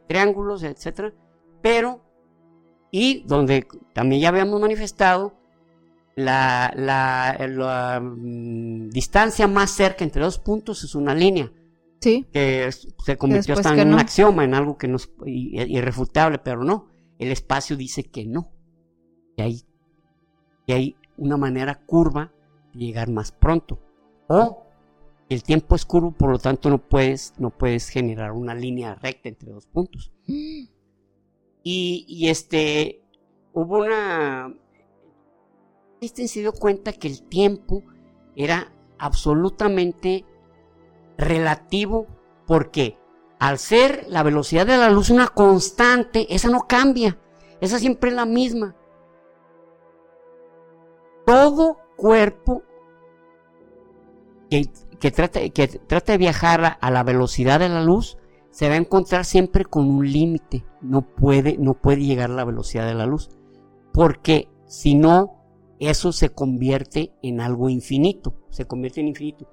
[0.07, 1.13] triángulos, etcétera,
[1.61, 2.01] pero
[2.91, 5.37] y donde también ya habíamos manifestado
[6.15, 11.51] la, la- la, mm, distancia más cerca entre dos puntos es una línea
[12.01, 12.25] Sí.
[12.31, 16.39] que es- se convirtió hasta que en un axioma, en algo que no es irrefutable,
[16.39, 16.87] pero no.
[17.17, 18.51] El espacio dice que no.
[19.37, 19.61] Y hay,
[20.67, 22.31] y hay una manera curva
[22.73, 23.79] de llegar más pronto.
[24.27, 24.63] O
[25.29, 29.29] el tiempo es curvo, por lo tanto no puedes, no puedes generar una línea recta
[29.29, 30.11] entre dos puntos.
[30.27, 33.01] Y, y este,
[33.53, 34.53] hubo una...
[36.01, 37.83] Einstein se dio cuenta que el tiempo
[38.35, 40.25] era absolutamente
[41.17, 42.07] relativo
[42.45, 42.97] porque
[43.39, 47.17] al ser la velocidad de la luz una constante, esa no cambia,
[47.61, 48.75] esa siempre es la misma.
[51.25, 52.63] Todo cuerpo
[54.49, 54.69] que,
[54.99, 58.17] que trata, que trata de viajar a la velocidad de la luz
[58.51, 60.65] se va a encontrar siempre con un límite.
[60.81, 63.29] No puede, no puede llegar a la velocidad de la luz.
[63.91, 65.34] Porque si no,
[65.79, 68.33] eso se convierte en algo infinito.
[68.49, 69.47] Se convierte en infinito.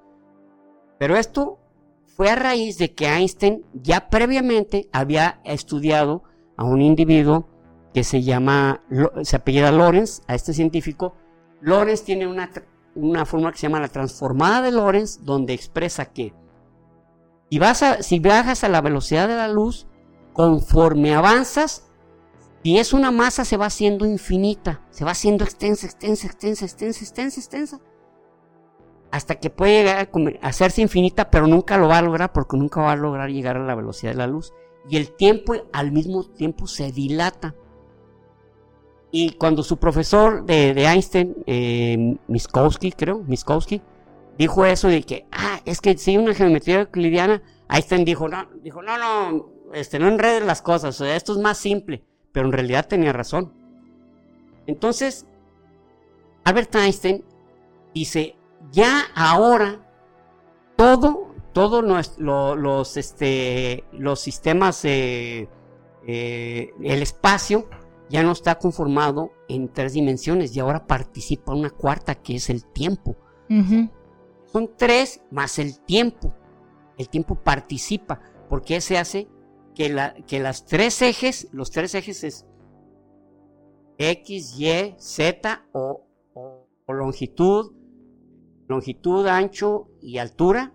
[0.98, 1.58] Pero esto
[2.06, 6.22] fue a raíz de que Einstein ya previamente había estudiado
[6.56, 7.48] a un individuo
[7.94, 8.82] que se llama,
[9.22, 11.14] se apellida Lorentz, a este científico.
[11.60, 12.50] Lorentz tiene una,
[12.94, 16.32] una fórmula que se llama la transformada de Lorentz, donde expresa que
[17.50, 19.86] si, vas a- si viajas a la velocidad de la luz,
[20.32, 21.90] conforme avanzas,
[22.62, 27.00] si es una masa se va haciendo infinita, se va haciendo extensa, extensa, extensa, extensa,
[27.04, 27.80] extensa, extensa,
[29.10, 30.08] hasta que puede llegar
[30.40, 33.56] a hacerse infinita, pero nunca lo va a lograr porque nunca va a lograr llegar
[33.56, 34.54] a la velocidad de la luz.
[34.88, 37.54] Y el tiempo al mismo tiempo se dilata.
[39.10, 43.82] Y cuando su profesor de, de Einstein, eh, Minkowski, creo, Minkowski,
[44.38, 48.80] dijo eso de que, ah, es que si una geometría euclidiana, Einstein dijo, no, dijo,
[48.80, 53.12] no, no, este, no enredes las cosas, esto es más simple, pero en realidad tenía
[53.12, 53.52] razón.
[54.66, 55.26] Entonces,
[56.44, 57.24] Albert Einstein
[57.94, 58.36] dice,
[58.70, 59.80] ya ahora
[60.76, 65.48] todo, todos los, lo- los, este, los sistemas, eh,
[66.06, 67.68] eh, el espacio
[68.08, 72.64] ya no está conformado en tres dimensiones y ahora participa una cuarta que es el
[72.64, 73.16] tiempo.
[74.46, 76.34] Son tres más el tiempo.
[76.98, 79.28] El tiempo participa porque se hace
[79.74, 82.46] que, la, que las tres ejes, los tres ejes es
[83.98, 87.72] X, Y, Z o, o- o longitud,
[88.68, 90.72] longitud, ancho y altura,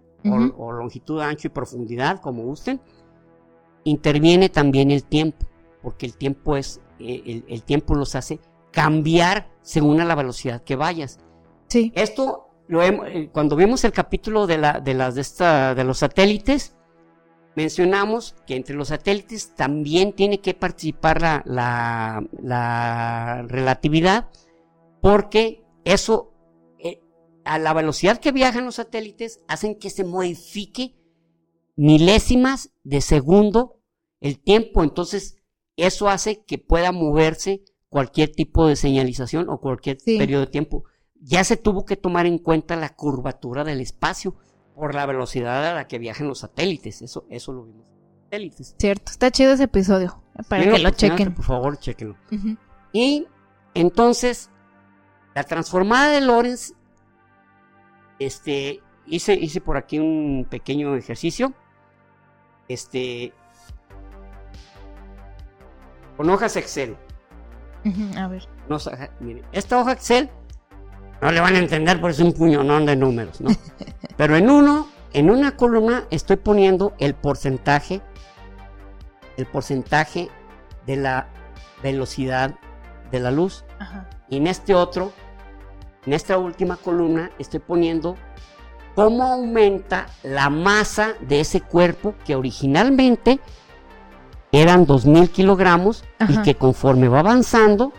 [0.57, 2.81] o- longitud, ancho y profundidad, como gusten.
[3.83, 5.45] Interviene también el tiempo,
[5.81, 8.39] porque el tiempo es, eh, el, el tiempo los hace
[8.71, 11.19] cambiar según a la velocidad que vayas.
[11.67, 11.91] Sí.
[11.95, 15.83] Esto lo hemos- eh, cuando vimos el capítulo de la de las de esta de
[15.83, 16.75] los satélites
[17.57, 24.29] mencionamos que entre los satélites también tiene que participar la, la, la relatividad
[25.01, 26.35] porque eso
[26.77, 27.01] eh,
[27.45, 30.93] a la velocidad que viajan los satélites hacen que se modifique
[31.75, 33.79] milésimas de segundo
[34.21, 34.83] el tiempo.
[34.83, 35.37] Entonces
[35.77, 40.19] eso hace que pueda moverse cualquier tipo de señalización o cualquier Sí.
[40.19, 40.83] periodo de tiempo.
[41.19, 44.35] Ya se tuvo que tomar en cuenta la curvatura del espacio
[44.77, 47.01] por la velocidad a la que viajan los satélites.
[47.01, 47.85] Eso, eso lo vimos
[48.25, 48.75] satélites.
[48.77, 49.11] Cierto.
[49.11, 50.21] Está chido ese episodio.
[50.47, 51.33] Para que lo chequen.
[51.33, 52.15] Por favor, chequenlo.
[52.93, 53.27] Y
[53.73, 54.51] entonces,
[55.33, 56.73] la transformada de Lorentz,
[58.19, 61.53] este, hice, hice por aquí un pequeño ejercicio.
[62.67, 63.33] Este,
[66.17, 66.97] con hojas Excel.
[68.17, 68.47] A ver.
[68.69, 70.29] No, sa- mire, esta hoja Excel
[71.21, 73.49] no le van a entender porque es un puñonón de números, ¿no?
[74.17, 78.01] Pero en uno, en una columna estoy poniendo el porcentaje,
[79.37, 80.29] el porcentaje
[80.85, 81.27] de la
[81.81, 82.55] velocidad
[83.11, 83.65] de la luz.
[83.79, 84.09] Ajá.
[84.29, 85.13] Y en este otro,
[86.05, 88.15] en esta última columna, estoy poniendo
[88.95, 93.39] cómo aumenta la masa de ese cuerpo que originalmente
[94.51, 97.93] eran 2.000 kilogramos y que conforme va avanzando,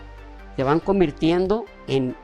[0.55, 2.17] se van convirtiendo en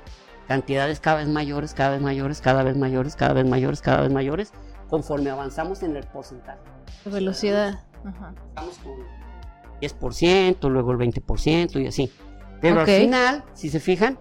[0.48, 4.12] cantidades cada vez mayores, cada vez mayores, cada vez mayores, cada vez mayores, cada vez
[4.12, 4.52] mayores,
[4.90, 6.60] conforme avanzamos en el porcentaje.
[7.06, 7.80] La velocidad.
[8.06, 8.34] Ajá.
[8.50, 8.94] Estamos con
[9.82, 12.12] 10%, luego el 20% y así.
[12.62, 12.90] Pero Ok.
[12.90, 14.18] al final, si se fijan,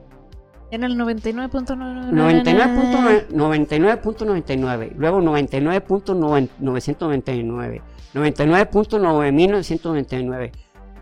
[0.70, 2.10] En el 99.99.
[2.10, 7.82] 99.9 99.99, luego 99.999,
[8.14, 10.50] 99.9999,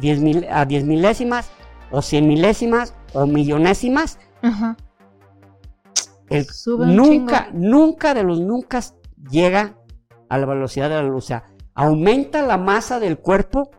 [0.00, 1.50] 10, mil- a 10 milésimas
[1.90, 4.76] o 100 milésimas o millonésimas, Ajá.
[6.28, 6.46] el-
[6.94, 8.80] nunca, nunca de los nunca
[9.30, 9.74] llega
[10.28, 11.24] a la velocidad de la luz.
[11.24, 13.70] O sea, aumenta la masa del cuerpo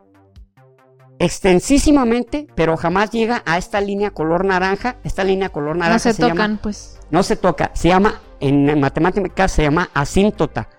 [1.19, 4.95] extensísimamente, pero jamás llega a esta línea color naranja.
[5.03, 6.99] Esta línea color naranja No se, llama- tocan, pues.
[7.11, 10.69] no se toca, se llama, en matemáticas se llama asíntota.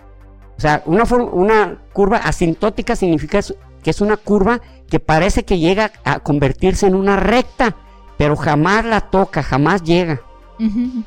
[0.57, 3.41] O sea, una, una curva asintótica significa
[3.83, 7.77] que es una curva que parece que llega a convertirse en una recta,
[8.19, 10.21] pero jamás la toca, jamás llega.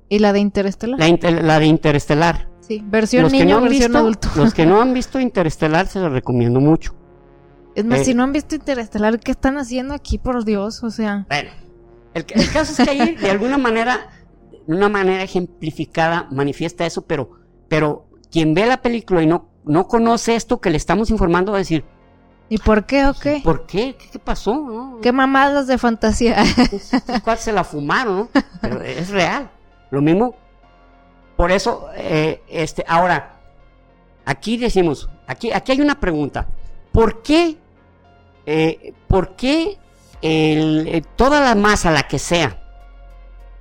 [0.10, 1.00] Y la de Interestelar.
[1.00, 2.48] La, inter- la de Interestelar.
[2.68, 4.30] Sí, versión Los que, niño, no versión visto, adulto.
[4.36, 6.95] los que no han visto Interestelar se los recomiendo mucho.
[7.76, 10.84] Es más, eh, si no han visto Interestelar, ¿qué están haciendo aquí, por Dios?
[10.84, 11.49] O sea, Bueno,
[12.13, 14.09] el, el caso es que ahí de alguna manera,
[14.68, 17.32] de una manera ejemplificada, manifiesta eso, pero,
[17.68, 21.57] pero quien ve la película y no, no conoce esto que le estamos informando va
[21.57, 21.84] a decir,
[22.49, 23.41] ¿y por qué o qué?
[23.43, 23.95] ¿por qué?
[23.99, 24.55] ¿Qué, qué pasó?
[24.55, 24.99] no?
[25.01, 26.41] ¿Qué mamadas de fantasía?
[26.72, 28.30] Estos cuates se la fumaron, ¿no?
[28.61, 29.51] Pero es real.
[29.91, 30.36] Lo mismo.
[31.36, 33.40] Por eso, eh, este, ahora,
[34.26, 36.48] aquí decimos, aquí, aquí hay una pregunta.
[36.92, 37.58] ¿Por qué,
[38.46, 39.78] eh, por qué
[40.22, 42.62] eh, toda la masa, la que sea,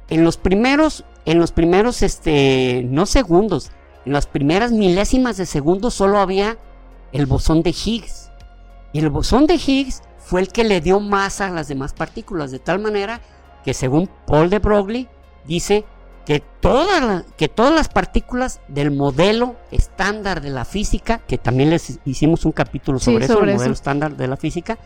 [0.09, 3.73] en los primeros, en los primeros, este, no segundos,
[4.05, 6.59] en las primeras milésimas de segundo solo había
[7.13, 8.31] el bosón de Higgs?
[8.93, 12.53] Y el bosón de Higgs fue el que le dio masa a las demás partículas,
[12.53, 13.21] de tal manera
[13.65, 15.09] que según Paul de Broglie
[15.45, 15.85] dice
[16.27, 21.99] que la- que todas las partículas del modelo estándar de la física, que también les
[22.07, 23.73] hicimos un capítulo Sí, sobre, eso, el modelo eso.
[23.73, 24.79] estándar de la física,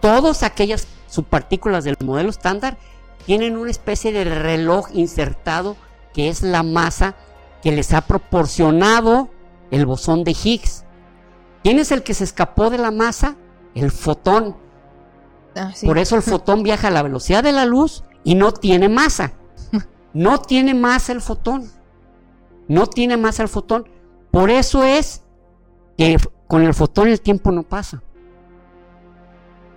[0.00, 2.76] todas aquellas subpartículas del modelo estándar
[3.24, 5.76] tienen una especie de reloj insertado
[6.12, 7.14] que es la masa
[7.62, 9.30] que les ha proporcionado
[9.70, 10.84] el bosón de Higgs.
[11.62, 13.36] ¿Quién es el que se escapó de la masa?
[13.74, 14.56] El fotón.
[15.56, 15.86] Ah, sí.
[15.86, 19.32] Por eso el fotón viaja a la velocidad de la luz y no tiene masa.
[20.14, 21.70] No tiene masa el fotón.
[22.68, 23.88] No tiene masa el fotón.
[24.30, 25.22] Por eso es
[25.98, 26.16] que
[26.48, 28.02] con el fotón el tiempo no pasa.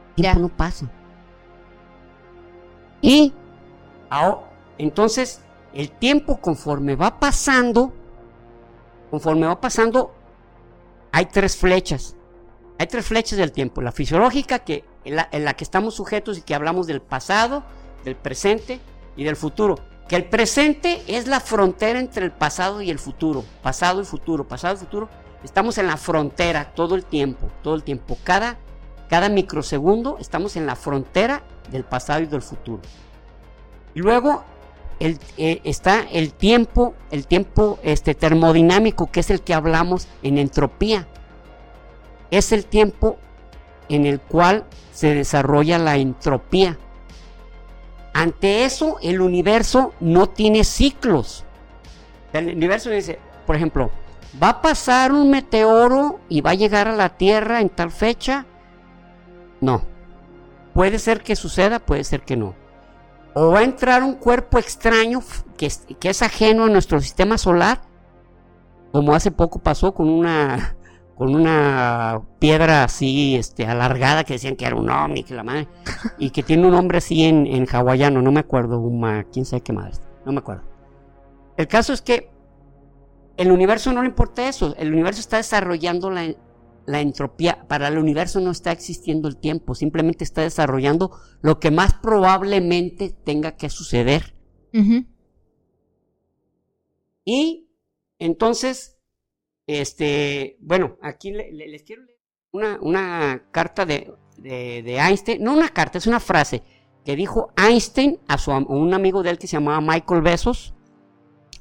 [0.10, 0.36] El tiempo Ya.
[0.36, 0.90] no pasa.
[3.02, 3.34] Y
[4.10, 5.42] ahora, entonces
[5.74, 7.94] el tiempo conforme va pasando,
[9.12, 10.14] conforme va pasando,
[11.12, 12.16] hay tres flechas.
[12.80, 13.82] Hay tres flechas del tiempo.
[13.82, 17.64] La fisiológica, que en la, en la que estamos sujetos y que hablamos del pasado,
[18.04, 18.80] del presente
[19.16, 19.78] y del futuro.
[20.08, 23.44] Que el presente es la frontera entre el pasado y el futuro.
[23.62, 25.10] Pasado y futuro, pasado y futuro.
[25.44, 28.18] Estamos en la frontera todo el tiempo, todo el tiempo.
[28.24, 28.58] Cada,
[29.10, 32.82] cada microsegundo estamos en la frontera del pasado y del futuro.
[33.94, 34.44] Y luego
[35.00, 41.08] eh, está el tiempo, el tiempo este, termodinámico, que es el que hablamos en entropía.
[42.32, 43.18] Es el tiempo
[43.90, 46.78] en el cual se desarrolla la entropía.
[48.18, 51.46] Ante eso, el universo no tiene ciclos.
[52.34, 53.92] El universo dice, por ejemplo,
[54.42, 58.48] va a pasar un meteoro y va a llegar a la Tierra en tal fecha.
[59.62, 59.84] No.
[60.74, 62.56] Puede ser que suceda, puede ser que no.
[63.36, 65.22] O va a entrar un cuerpo extraño
[65.56, 67.82] que que es ajeno a nuestro sistema solar,
[68.94, 70.76] como hace poco pasó con una
[71.18, 75.68] con una piedra así este alargada que decían que era un ovni, que la madre,
[76.20, 79.62] y que tiene un nombre así en, en hawaiano, no me acuerdo, uma, quién sabe
[79.62, 79.94] qué madre,
[80.26, 80.64] no me acuerdo.
[81.58, 82.30] El caso es que
[83.38, 86.36] el universo no le importa eso, el universo está desarrollando la,
[86.88, 91.12] la entropía, para el universo no está existiendo el tiempo, simplemente está desarrollando
[91.42, 94.34] lo que más probablemente tenga que suceder.
[97.26, 97.68] Y
[98.20, 98.97] entonces,
[99.68, 102.18] este, bueno, aquí le- le- les quiero leer
[102.52, 106.64] una, una carta de, de- de Einstein, no una carta, es una frase
[107.06, 110.74] que dijo Einstein a, su, a un amigo de él que se llamaba Michael Besos.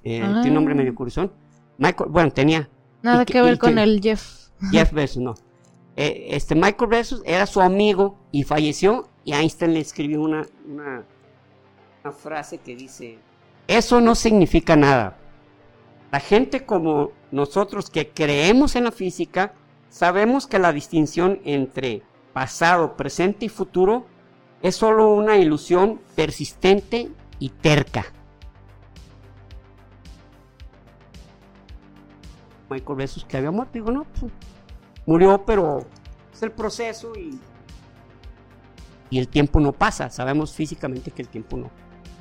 [0.05, 0.41] Eh, Ah.
[0.43, 1.33] Tiene un nombre medio curioso.
[1.79, 2.69] Michael, bueno, tenía
[3.03, 4.49] Nada que- que ver con que- el Jeff.
[4.71, 5.35] Jeff Bezos, no.
[5.97, 11.05] Eh, este Michael Bezos era su amigo y falleció y Einstein le escribió una, una,
[12.05, 13.19] una frase que dice,
[13.67, 15.19] eso no significa nada.
[16.13, 19.55] La gente como nosotros que creemos en la física,
[19.89, 22.03] sabemos que la distinción entre
[22.33, 24.07] pasado, presente y futuro
[24.63, 28.05] es solo una ilusión persistente y terca.
[32.69, 34.33] Michael Bezos que había muerto, digo, no, pues,
[35.07, 35.81] murió, pero
[36.33, 37.39] es el proceso y,
[39.11, 40.11] y el tiempo no pasa.
[40.11, 41.71] Sabemos físicamente que el tiempo no,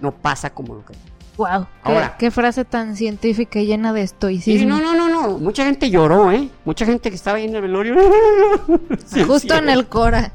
[0.02, 0.94] no pasa como lo que...
[1.38, 1.66] Wow.
[1.84, 2.16] Qué, Ahora.
[2.18, 4.70] qué frase tan científica y llena de estoicismo.
[4.70, 5.38] no, no, no, no.
[5.38, 6.50] Mucha gente lloró, ¿eh?
[6.64, 7.96] Mucha gente que estaba ahí en el velorio.
[9.06, 10.32] Sí, Justo en el Cora.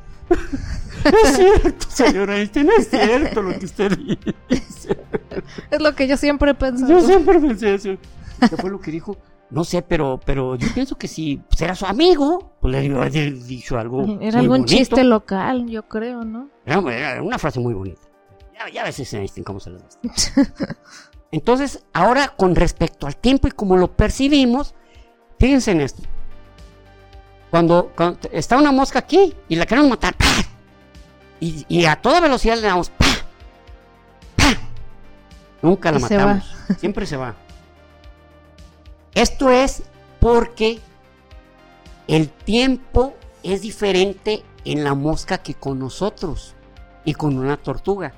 [1.05, 3.97] Es cierto, señora Einstein, es cierto lo que usted
[4.49, 4.97] dice.
[5.71, 6.91] Es lo que yo siempre pensado.
[6.93, 7.91] Yo siempre pensé eso.
[8.41, 9.17] ¿Qué fue lo que dijo?
[9.51, 13.43] No sé, pero, pero yo pienso que si era su amigo, pues le debió haber
[13.45, 14.03] dicho algo.
[14.03, 14.67] Era muy algún bonito.
[14.67, 16.49] chiste local, yo creo, ¿no?
[16.65, 16.81] Era,
[17.13, 18.01] era una frase muy bonita.
[18.61, 20.77] Ya, ya ves ese Einstein cómo se las gasta.
[21.33, 24.75] Entonces, ahora con respecto al tiempo y como lo percibimos,
[25.39, 26.03] fíjense en esto.
[27.51, 30.27] Cuando, cuando está una mosca aquí y la queremos matar, ¡pah!
[31.41, 33.07] Y, y a toda velocidad le damos, ¡pah!
[34.37, 34.57] ¡pah!
[35.63, 36.55] Nunca la Y se matamos.
[36.79, 37.35] Siempre se va.
[39.15, 39.85] Esto es
[40.21, 40.81] porque
[42.07, 46.55] el tiempo es diferente en la mosca que con nosotros
[47.05, 48.13] y con una tortuga.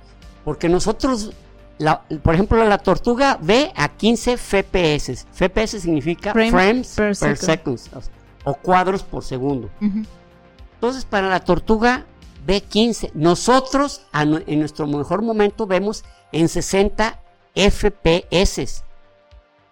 [0.44, 1.32] Porque nosotros,
[1.78, 5.26] la- por ejemplo, la tortuga ve a 15 FPS.
[5.32, 7.78] FPS significa Frames frames, per per, second.
[7.78, 8.10] seconds
[8.44, 9.70] o cuadros por segundo.
[10.74, 12.06] Entonces, para la tortuga
[12.44, 13.12] ve 15.
[13.14, 17.20] Nosotros, en nuestro mejor momento, vemos en 60
[17.54, 18.82] FPS.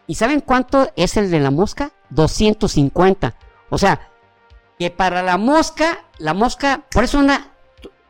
[0.07, 1.93] ¿Y saben cuánto es el de la mosca?
[2.11, 3.35] 250.
[3.71, 4.09] O sea,
[4.79, 7.50] que para la mosca, la mosca, por eso t-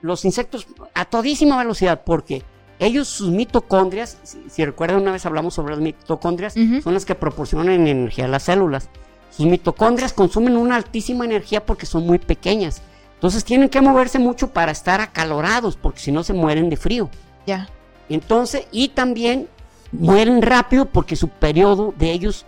[0.02, 2.42] los insectos a todísima velocidad, porque
[2.78, 7.14] ellos, sus mitocondrias, si, si recuerdan una vez hablamos sobre las mitocondrias, son las que
[7.14, 8.88] proporcionan energía a las células.
[9.30, 12.82] Sus mitocondrias consumen una altísima energía porque son muy pequeñas.
[13.14, 17.10] Entonces tienen que moverse mucho para estar acalorados, porque si no se mueren de frío.
[17.46, 17.68] Ya.
[18.08, 19.46] Entonces, y también
[19.92, 22.46] mueren rápido porque su periodo de ellos,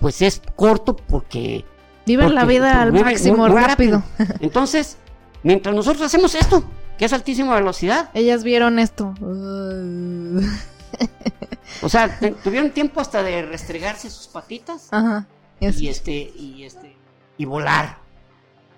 [0.00, 1.64] pues es corto porque
[2.04, 4.02] Viven la porque vida al viven máximo muy- muy rápido.
[4.40, 4.98] Entonces,
[5.46, 6.64] mientras nosotros hacemos esto,
[6.98, 9.14] que es altísima velocidad, Ellas vieron esto.
[9.20, 10.40] Uh.
[11.82, 15.26] o sea, tuvieron tiempo hasta de restregarse sus patitas Ajá.
[15.60, 16.96] Y este y este
[17.38, 17.98] y volar.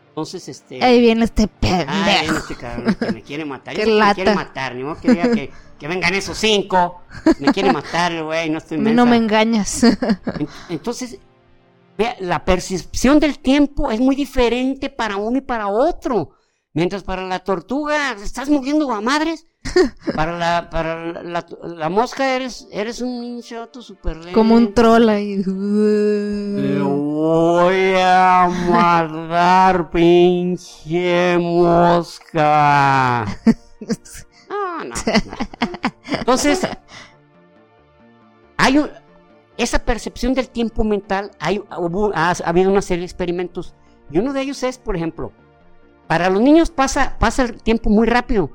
[0.08, 0.82] Entonces, este...
[0.84, 2.38] Ahí viene este Ay, pendejo.
[2.38, 3.74] este cabrón que me quiere matar.
[3.76, 4.34] Qué que me quiere lata.
[4.34, 7.02] matar, ni modo que diga que, que vengan esos cinco.
[7.38, 9.84] Me quiere matar, güey, no estoy no me engañas.
[9.84, 11.18] En- Entonces,
[11.96, 16.30] vea, la percepción del tiempo es muy diferente para uno y para otro.
[16.78, 19.48] Mientras para la tortuga estás moviendo a madres,
[20.14, 24.32] para la, para la, la- la mosca eres, eres un chato super lento.
[24.32, 25.42] Como un troll ahí.
[25.44, 33.24] Lo voy a matar, pinche mosca.
[34.48, 34.94] No, no, no.
[36.20, 36.60] Entonces,
[38.56, 38.90] hay un-
[39.56, 43.74] esa percepción del tiempo mental, hay, hubo- ha, ha habido una serie de experimentos.
[44.12, 45.32] Y uno de ellos es, por ejemplo,
[46.08, 48.50] para los niños pasa, pasa el tiempo muy rápido.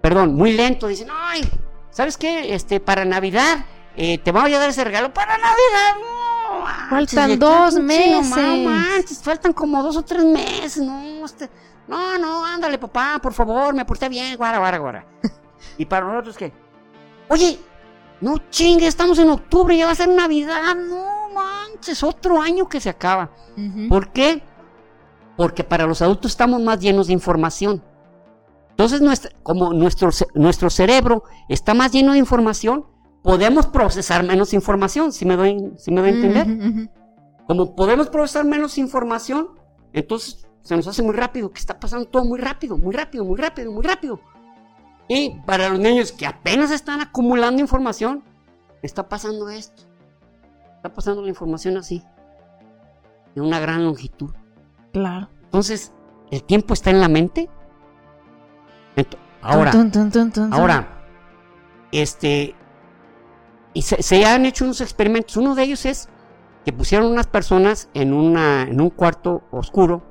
[0.00, 0.86] Perdón, muy lento.
[0.86, 1.42] Dicen, ay,
[1.90, 2.54] ¿sabes qué?
[2.54, 3.66] Este, para Navidad,
[3.96, 5.96] eh, te voy a dar ese regalo para Navidad.
[6.00, 6.60] No,
[6.90, 8.64] manches, Faltan dos pinche, no, meses.
[8.64, 10.78] manches, faltan como dos o tres meses.
[10.82, 11.50] No, este,
[11.88, 15.04] no, no, ándale, papá, por favor, me porté bien, guara, guara, guara.
[15.76, 16.52] y para nosotros, ¿qué?
[17.28, 17.58] Oye,
[18.20, 20.76] no chingue, estamos en octubre, ya va a ser Navidad.
[20.76, 23.30] No manches, otro año que se acaba.
[23.88, 24.42] ¿Por qué?
[25.38, 27.82] Porque para los adultos estamos más llenos de información.
[28.70, 32.86] Entonces, nuestra- como nuestro, nuestro cerebro está más lleno de información,
[33.22, 36.88] podemos procesar menos información, si me doy, si me doy a entender.
[37.46, 39.50] Como podemos procesar menos información,
[39.92, 43.38] entonces se nos hace muy rápido, que está pasando todo muy rápido, muy rápido, muy
[43.38, 44.20] rápido, muy rápido.
[45.08, 48.24] Y para los niños que apenas están acumulando información,
[48.82, 49.84] está pasando esto.
[50.76, 52.02] Está pasando la información así,
[53.36, 54.30] en una gran longitud.
[54.92, 55.28] Claro.
[55.44, 55.92] Entonces,
[56.30, 57.48] ¿el tiempo está en la mente?
[59.40, 60.52] Ahora, Tun, tun, tun, tun, tun.
[60.52, 60.88] ahora,
[61.92, 62.54] este,
[63.72, 65.36] y se, se han hecho unos experimentos.
[65.36, 66.08] Uno de ellos es
[66.64, 70.02] que pusieron unas personas en, una, en un cuarto oscuro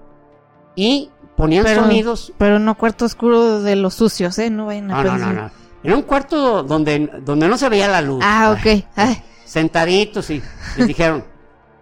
[0.75, 2.33] y ponían Pero- sonidos.
[2.37, 4.49] Pero no cuarto oscuro de los sucios, ¿eh?
[4.49, 5.51] No vayan a No, no, no.
[5.83, 8.23] En un cuarto donde, donde no se veía la luz.
[8.25, 8.83] Ah, ok.
[8.95, 10.41] Ay, sentaditos y
[10.77, 11.25] les dijeron,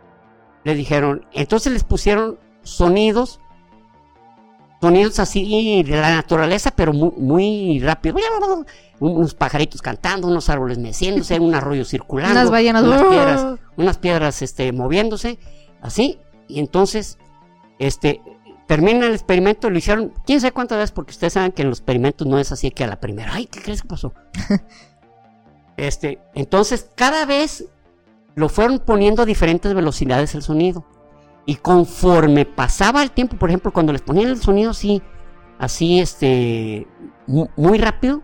[0.64, 3.40] les dijeron, entonces les pusieron sonidos,
[4.82, 8.18] sonidos así de la naturaleza, pero muy, muy rápido.
[9.00, 12.84] Unos pajaritos cantando, unos árboles meciéndose, un arroyo circulando, Unas ballenas.
[12.84, 13.46] unas piedras,
[13.78, 15.40] unas piedras este, moviéndose,
[15.82, 17.18] así, y entonces,
[17.80, 18.22] este,
[18.68, 21.80] termina el experimento, lo hicieron, quién sabe cuántas veces, porque ustedes saben que en los
[21.80, 24.14] experimentos no es así que a la primera, ay, ¿qué crees que pasó?
[25.78, 27.66] este, entonces, cada vez
[28.36, 30.86] lo fueron poniendo a diferentes velocidades el sonido.
[31.46, 35.02] Y conforme pasaba el tiempo, por ejemplo, cuando les ponían el sonido así,
[35.60, 36.88] así, este,
[37.28, 38.24] mu- muy rápido,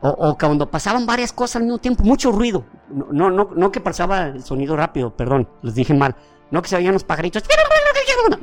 [0.00, 2.64] o, o cuando pasaban varias cosas al mismo tiempo, mucho ruido.
[2.90, 6.14] No, no, no, no que pasaba el sonido rápido, perdón, les dije mal.
[6.50, 7.42] No que se oían los pajaritos.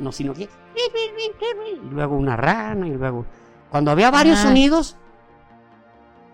[0.00, 0.42] No, sino que.
[0.44, 3.24] Y luego una rana, y luego.
[3.70, 4.42] Cuando había varios Ah.
[4.42, 4.96] sonidos,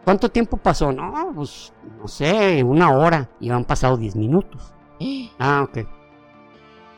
[0.04, 0.92] ¿cuánto tiempo pasó?
[0.92, 3.28] No, pues, no sé, una hora.
[3.40, 4.72] Y han pasado 10 minutos.
[5.38, 5.86] Ah, ok.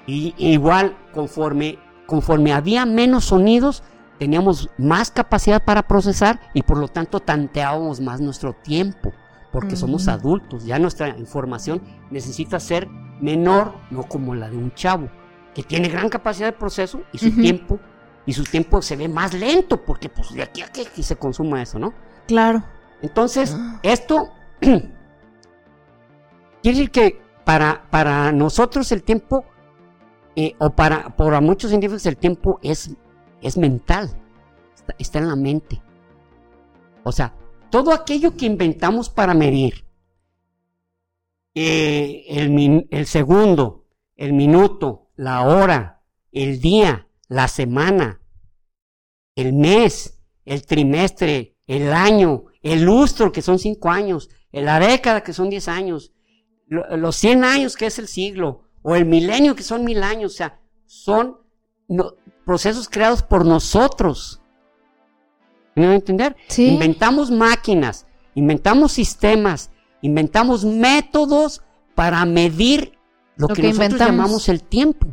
[0.09, 3.83] Y igual, conforme, conforme había menos sonidos,
[4.19, 9.13] teníamos más capacidad para procesar y por lo tanto tanteábamos más nuestro tiempo,
[9.53, 12.89] porque somos adultos, ya nuestra información necesita ser
[13.21, 15.11] menor, no como la de un chavo,
[15.55, 17.79] que tiene gran capacidad de proceso y su tiempo,
[18.25, 21.17] y su tiempo se ve más lento, porque pues de aquí a que que se
[21.17, 21.93] consuma eso, ¿no?
[22.27, 22.65] Claro.
[23.03, 24.31] Entonces, esto
[24.61, 24.89] quiere
[26.63, 29.45] decir que para, para nosotros el tiempo,
[30.59, 32.91] o para, para muchos científicos el tiempo es,
[33.43, 34.11] es mental,
[34.74, 35.82] está, está en la mente.
[37.05, 37.34] O sea,
[37.70, 39.84] todo aquello que inventamos para medir,
[41.55, 43.86] eh, el, el segundo,
[44.16, 48.20] el minuto, la hora, el día, la semana,
[49.34, 55.32] el mes, el trimestre, el año, el lustro, que son cinco años, la década, que
[55.32, 56.12] son diez años,
[56.66, 60.33] lo- los 100 años, que es el siglo, o el milenio, que son mil años,
[60.35, 61.39] o sea, son
[61.89, 62.12] no-
[62.45, 64.41] procesos creados por nosotros.
[65.74, 66.37] ¿Me voy a entender?
[66.49, 66.68] Sí.
[66.68, 69.70] Inventamos máquinas, inventamos sistemas,
[70.03, 71.62] inventamos métodos
[71.95, 72.99] para medir
[73.37, 74.16] lo, Lo que, que nosotros inventamos.
[74.16, 75.07] llamamos el tiempo.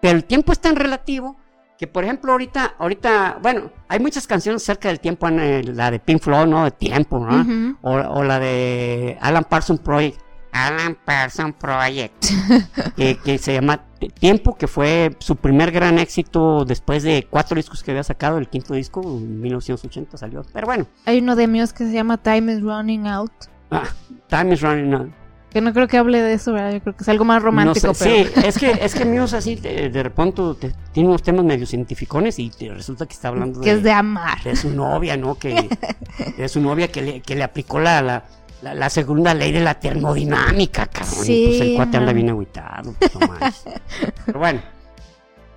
[0.00, 1.36] Pero el tiempo es tan relativo
[1.78, 6.20] que, por ejemplo, ahorita, ahorita, bueno, hay muchas canciones acerca del tiempo, la de Pink
[6.20, 6.64] Floyd, ¿no?
[6.64, 7.76] De tiempo, ¿no?
[7.82, 10.20] O, o la de Alan Parsons Project.
[10.52, 12.24] Alan Parsons Project.
[12.96, 13.84] que, que se llama
[14.18, 18.38] Tiempo, que fue su primer gran éxito después de cuatro discos que había sacado.
[18.38, 20.44] El quinto disco, en 1980 salió.
[20.52, 23.32] Pero bueno, Hay uno de míos que se llama Time is Running Out.
[23.70, 23.84] ah,
[24.28, 25.10] Time is Running Out.
[25.50, 26.72] Que no creo que hable de eso, ¿verdad?
[26.72, 28.24] Yo creo que es algo más romántico, No sé, pero...
[28.40, 31.66] Sí, es que, es que es así, de, de repente te- tiene unos temas medio
[31.66, 34.42] cientificones y te resulta que está hablando que es de amar.
[34.42, 35.34] de su novia, ¿no?
[35.34, 35.68] Que
[36.38, 38.24] de su novia que le, que le aplicó la, la,
[38.62, 41.24] la- la segunda ley de la termodinámica, cabrón.
[41.24, 43.28] Sí, pues el cuate anda bien agüitado, pues, no.
[44.26, 44.60] Pero bueno,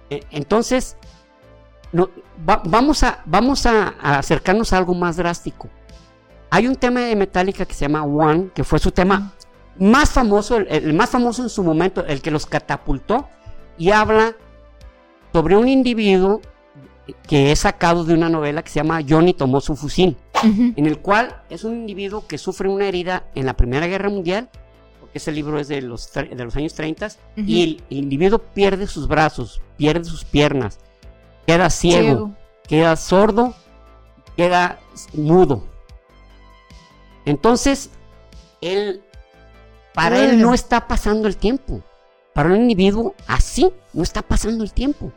[0.09, 0.97] eh, entonces,
[1.91, 2.09] no,
[2.47, 5.69] va- vamos, a, vamos a, a acercarnos a algo más drástico.
[6.49, 9.33] Hay un tema de Metallica que se llama One, que fue su tema
[9.77, 13.27] más famoso, el, el más famoso en su momento, el que los catapultó,
[13.77, 14.33] y habla
[15.33, 16.41] sobre un individuo
[17.27, 20.17] que es sacado de una novela que se llama Johnny tomó su fusil,
[20.75, 24.49] En el cual es un individuo que sufre una herida en la Primera Guerra Mundial,
[24.99, 27.17] porque ese libro es de los, de los años 30, Ujú.
[27.35, 30.79] y el, el individuo pierde sus brazos, pierde sus piernas,
[31.47, 32.31] queda ciego, Ciego.
[32.67, 33.53] queda sordo,
[34.37, 34.79] queda
[35.13, 35.63] mudo.
[37.25, 37.89] Entonces,
[38.61, 39.01] él,
[39.93, 41.81] para él no está pasando el tiempo.
[42.33, 45.11] Para un individuo así, no está pasando el tiempo.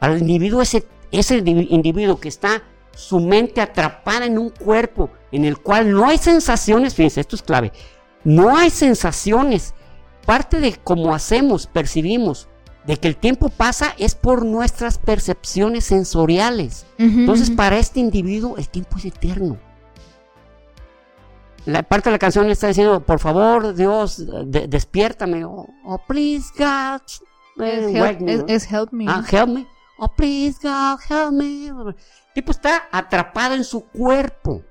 [0.00, 2.62] Para el individuo, ese, ese indivi- individuo que está
[2.94, 7.42] su mente atrapada en un cuerpo en el cual no hay sensaciones, fíjense, esto es
[7.42, 7.72] clave,
[8.24, 9.74] no hay sensaciones.
[10.26, 12.48] Parte de cómo hacemos, percibimos,
[12.86, 16.86] de que el tiempo pasa es por nuestras percepciones sensoriales.
[17.20, 19.58] Entonces, para este individuo, el tiempo es eterno.
[21.64, 25.44] La parte de la canción está diciendo, por favor, Dios, de- despiértame.
[25.44, 27.00] Oh, oh, please, God.
[28.28, 29.04] eh, es help me.
[29.08, 29.66] Ah, help me.
[30.04, 31.68] Oh, please, God, help me.
[31.68, 31.94] El
[32.34, 34.62] tipo está atrapado en su cuerpo.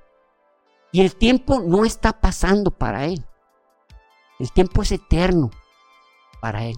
[0.91, 3.23] Y el tiempo no está pasando para él.
[4.39, 5.49] El tiempo es eterno
[6.41, 6.75] para él.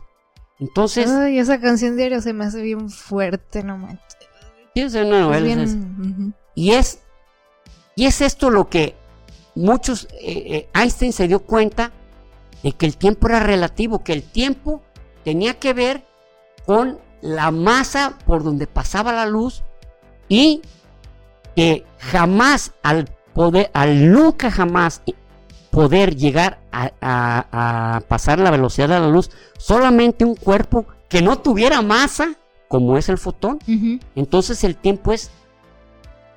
[0.59, 4.17] Entonces, Ay, esa canción diario se me hace bien fuerte, no manches.
[4.75, 6.33] sí, es una novela, Es bien- es- ujú.
[6.53, 6.99] Y es,
[7.95, 8.95] y es esto lo que
[9.55, 11.91] muchos, eh, eh, Einstein se dio cuenta
[12.61, 14.83] de que el tiempo era relativo, que el tiempo
[15.23, 16.05] tenía que ver
[16.67, 19.63] con la masa por donde pasaba la luz
[20.28, 20.61] y
[21.55, 25.01] que jamás al poder, al nunca jamás
[25.71, 31.21] poder llegar a, a- a pasar la velocidad de la luz, solamente un cuerpo que
[31.21, 32.34] no tuviera masa,
[32.67, 33.59] como es el fotón,
[34.15, 35.32] entonces el tiempo es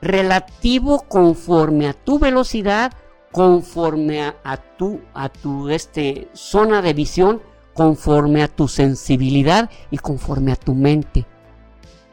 [0.01, 2.93] relativo conforme a tu velocidad,
[3.32, 7.43] conforme a, a tu, a tu este, zona de visión,
[7.77, 11.27] conforme a tu sensibilidad y conforme a tu mente.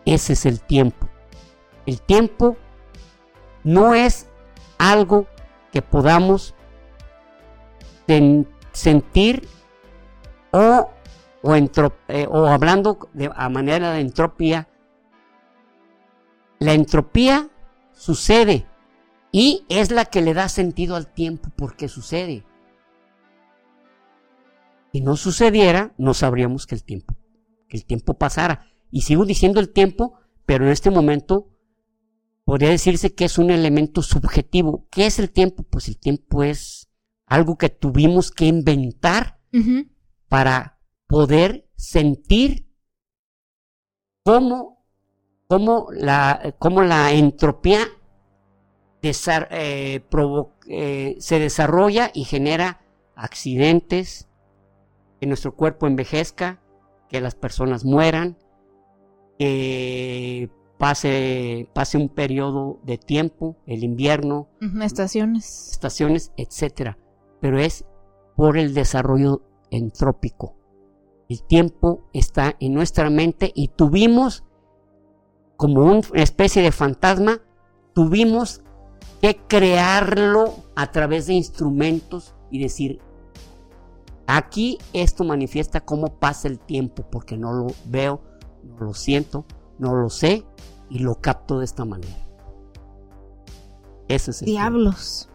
[0.05, 1.09] Ese es el tiempo.
[1.85, 2.57] El tiempo
[3.63, 4.27] no es
[4.77, 5.27] algo
[5.71, 6.53] que podamos
[8.07, 9.47] sen- sentir
[10.51, 10.89] o,
[12.07, 14.67] eh, o hablando de, a manera de entropía,
[16.59, 17.49] la entropía
[17.91, 18.65] sucede
[19.31, 22.43] y es la que le da sentido al tiempo porque sucede.
[24.93, 27.15] Si no sucediera, no sabríamos que el tiempo,
[27.67, 28.67] que el tiempo pasara.
[28.91, 30.13] Y sigo diciendo el tiempo,
[30.45, 31.49] pero en este momento
[32.45, 34.87] podría decirse que es un elemento subjetivo.
[34.91, 35.63] ¿Qué es el tiempo?
[35.63, 36.91] Pues el tiempo es
[37.25, 39.39] algo que tuvimos que inventar
[40.27, 42.67] para poder sentir
[44.23, 44.85] cómo,
[45.47, 47.87] cómo, la, cómo la entropía
[49.01, 50.01] eh,
[50.67, 52.81] eh, se desarrolla y genera
[53.15, 54.29] accidentes,
[55.23, 56.59] que nuestro cuerpo envejezca,
[57.07, 58.37] que las personas mueran,
[59.39, 64.49] que pase, pase un periodo de tiempo, el invierno,
[64.81, 65.71] Estaciones.
[65.71, 66.97] estaciones, etcétera.
[67.39, 67.85] Pero es
[68.35, 70.57] por el desarrollo entrópico.
[71.29, 74.43] El tiempo está en nuestra mente y tuvimos,
[75.55, 77.39] como una especie de fantasma,
[77.93, 78.61] tuvimos
[79.21, 82.99] que crearlo a través de instrumentos y decir,
[84.27, 88.21] aquí esto manifiesta cómo pasa el tiempo, porque no lo veo,
[88.63, 89.45] no lo siento,
[89.79, 90.45] no lo sé
[90.89, 92.27] y lo capto de esta manera.
[94.07, 94.61] Ese es el tiempo.
[94.61, 95.29] Diablos.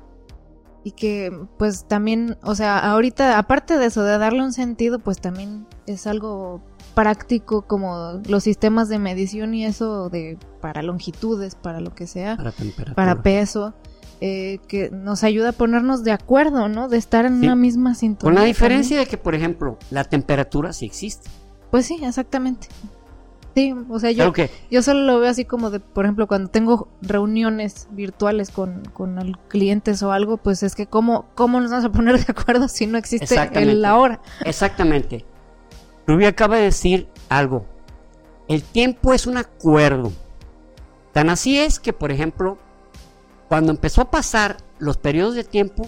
[0.84, 5.20] Y que, pues también, o sea, ahorita, aparte de eso, de darle un sentido, pues
[5.20, 6.62] también es algo
[6.94, 12.36] práctico como los sistemas de medición y eso de para longitudes, para lo que sea,
[12.94, 13.74] para peso,
[14.20, 16.88] eh, que nos ayuda a ponernos de acuerdo, ¿no?
[16.88, 17.46] De estar en Sí.
[17.46, 18.24] una misma sintonía.
[18.24, 18.54] Con la también.
[18.54, 21.28] diferencia de que, por ejemplo, la temperatura sí existe.
[21.70, 22.68] Pues sí, exactamente.
[23.54, 26.48] Sí, o sea, yo, Claro yo solo lo veo así como de, por ejemplo, cuando
[26.48, 31.86] tengo reuniones virtuales con, con clientes o algo, pues es que cómo, cómo nos vamos
[31.86, 34.20] a poner de acuerdo si no existe el la hora.
[34.44, 35.24] Exactamente.
[36.06, 37.64] Rubí acaba de decir algo.
[38.46, 40.12] El tiempo es un acuerdo.
[41.12, 42.58] Tan así es que, por ejemplo,
[43.48, 45.86] cuando empezó a pasar los periodos de tiempo,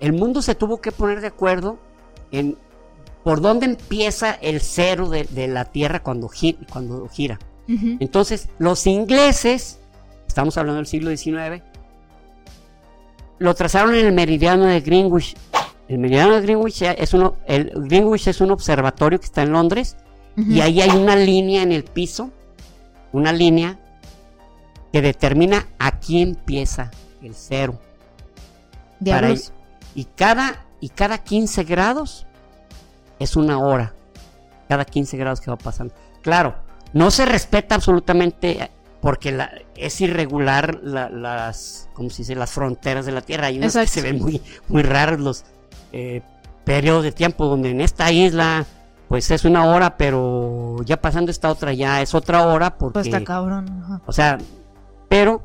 [0.00, 1.78] el mundo se tuvo que poner de acuerdo
[2.32, 2.56] en
[3.24, 7.38] por dónde empieza el cero de, de la Tierra cuando, gi- cuando gira.
[7.68, 7.96] Ujú.
[8.00, 9.78] Entonces, los ingleses,
[10.26, 11.62] estamos hablando del siglo XIX,
[13.38, 15.34] lo trazaron en el meridiano de Greenwich.
[15.88, 19.96] El meridiano de Greenwich es, uno, el Greenwich es un observatorio que está en Londres
[20.36, 20.50] Ujú.
[20.50, 22.30] y ahí hay una línea en el piso,
[23.12, 23.78] una línea
[24.92, 26.90] que determina aquí empieza
[27.22, 27.78] el cero.
[29.04, 29.52] para Diablos.
[29.94, 32.26] Y cada, y cada 15 grados
[33.18, 33.94] es una hora.
[34.68, 35.94] Cada 15 grados que va pasando.
[36.22, 36.54] Claro,
[36.92, 38.70] no se respeta absolutamente eh,
[39.00, 42.34] porque la- es irregular la- las, ¿cómo se dice?
[42.34, 43.46] las fronteras de la Tierra.
[43.46, 45.44] Hay que se ven muy, muy raros los
[45.92, 46.22] eh,
[46.64, 48.64] periodos de tiempo donde en esta isla
[49.08, 52.92] pues es una hora, pero ya pasando esta otra ya es otra hora porque...
[52.94, 53.82] Pues está cabrón.
[53.84, 54.00] ajá.
[54.06, 54.38] O sea,
[55.10, 55.42] pero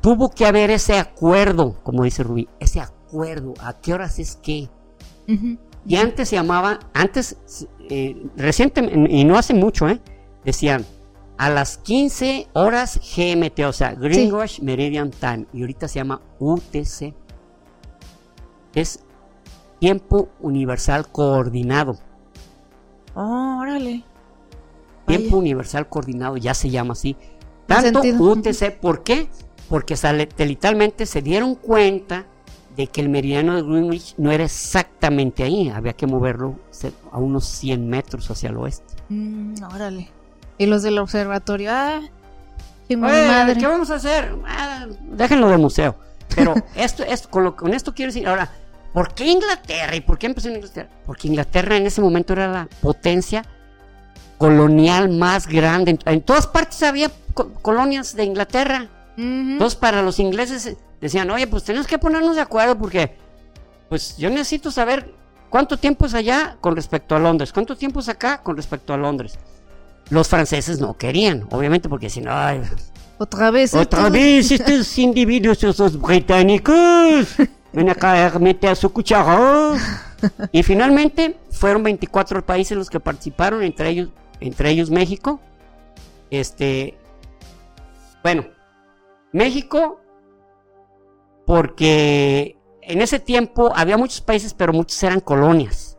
[0.00, 4.70] tuvo que haber ese acuerdo, como dice Rubí, ese acuerdo, a qué horas es qué.
[5.84, 7.36] Y antes se llamaba, antes,
[7.90, 10.00] eh, recientemente, y no hace mucho, ¿eh?
[10.46, 10.86] Decían,
[11.36, 17.14] a las 15 horas GMT, o sea, Greenwich Meridian Time, y ahorita se llama UTC.
[18.74, 19.00] Es
[19.78, 21.98] Tiempo Universal Coordinado.
[23.14, 24.04] Oh, órale.
[25.06, 25.36] Tiempo Vaya.
[25.36, 27.14] Universal Coordinado, ya se llama así.
[27.68, 28.00] Tanto.
[28.00, 29.28] UTC, ¿por qué?
[29.68, 32.26] Porque satelitalmente se dieron cuenta
[32.76, 36.56] de que el meridiano de Greenwich no era exactamente ahí, había que moverlo
[37.12, 38.94] a unos 100 metros hacia el oeste.
[39.08, 40.10] Mm, órale.
[40.58, 42.00] Y los del observatorio, ah,
[42.88, 43.56] mi Oye, madre.
[43.58, 44.34] ¿Qué vamos a hacer?
[44.46, 45.96] Ah, déjenlo de museo.
[46.34, 48.48] Pero esto, esto, con, lo- con esto quiero decir, ahora,
[48.94, 49.94] ¿por qué Inglaterra?
[49.96, 50.88] ¿Y por qué empezó en Inglaterra?
[51.04, 53.44] Porque Inglaterra en ese momento era la potencia
[54.38, 55.90] colonial más grande.
[55.92, 58.86] En, en todas partes había co- colonias de Inglaterra.
[59.16, 63.16] Entonces, para los ingleses eh, decían, oye, pues tenemos que ponernos de acuerdo porque,
[63.88, 65.12] pues yo necesito saber
[65.50, 68.96] cuánto tiempo es allá con respecto a Londres, cuánto tiempo es acá con respecto a
[68.96, 69.36] Londres.
[70.10, 72.62] Los franceses no querían, obviamente, porque si no, ay,
[73.18, 73.74] Otra vez.
[73.74, 77.26] otra esto- vez estos individuos, esos británicos,
[77.72, 79.72] ven acá a meter su cuchara.
[80.52, 84.08] Y finalmente fueron 24 países los que participaron, entre ellos,
[84.40, 85.40] entre ellos México.
[86.30, 86.98] Este,
[88.22, 88.46] bueno,
[89.32, 90.00] México,
[91.46, 95.98] porque en ese tiempo había muchos países, pero muchos eran colonias.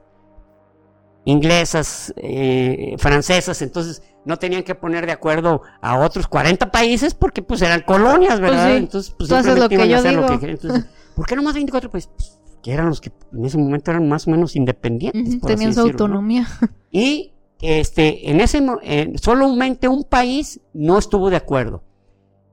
[1.25, 7.41] Inglesas, eh, francesas, entonces no tenían que poner de acuerdo a otros 40 países porque
[7.41, 8.69] pues eran colonias, ¿verdad?
[8.71, 8.77] sí.
[8.77, 10.51] Entonces, pues simplemente lo que yo hacer lo que.
[10.51, 10.85] Entonces,
[11.15, 12.11] ¿por qué no más 24 países?
[12.15, 15.37] Pues, que eran los que en ese momento eran más o menos independientes.
[15.37, 16.15] Por así Tenían su decirlo, ¿no?
[16.15, 16.47] autonomía.
[16.91, 21.83] Y este, en ese eh, solamente un país no estuvo de acuerdo,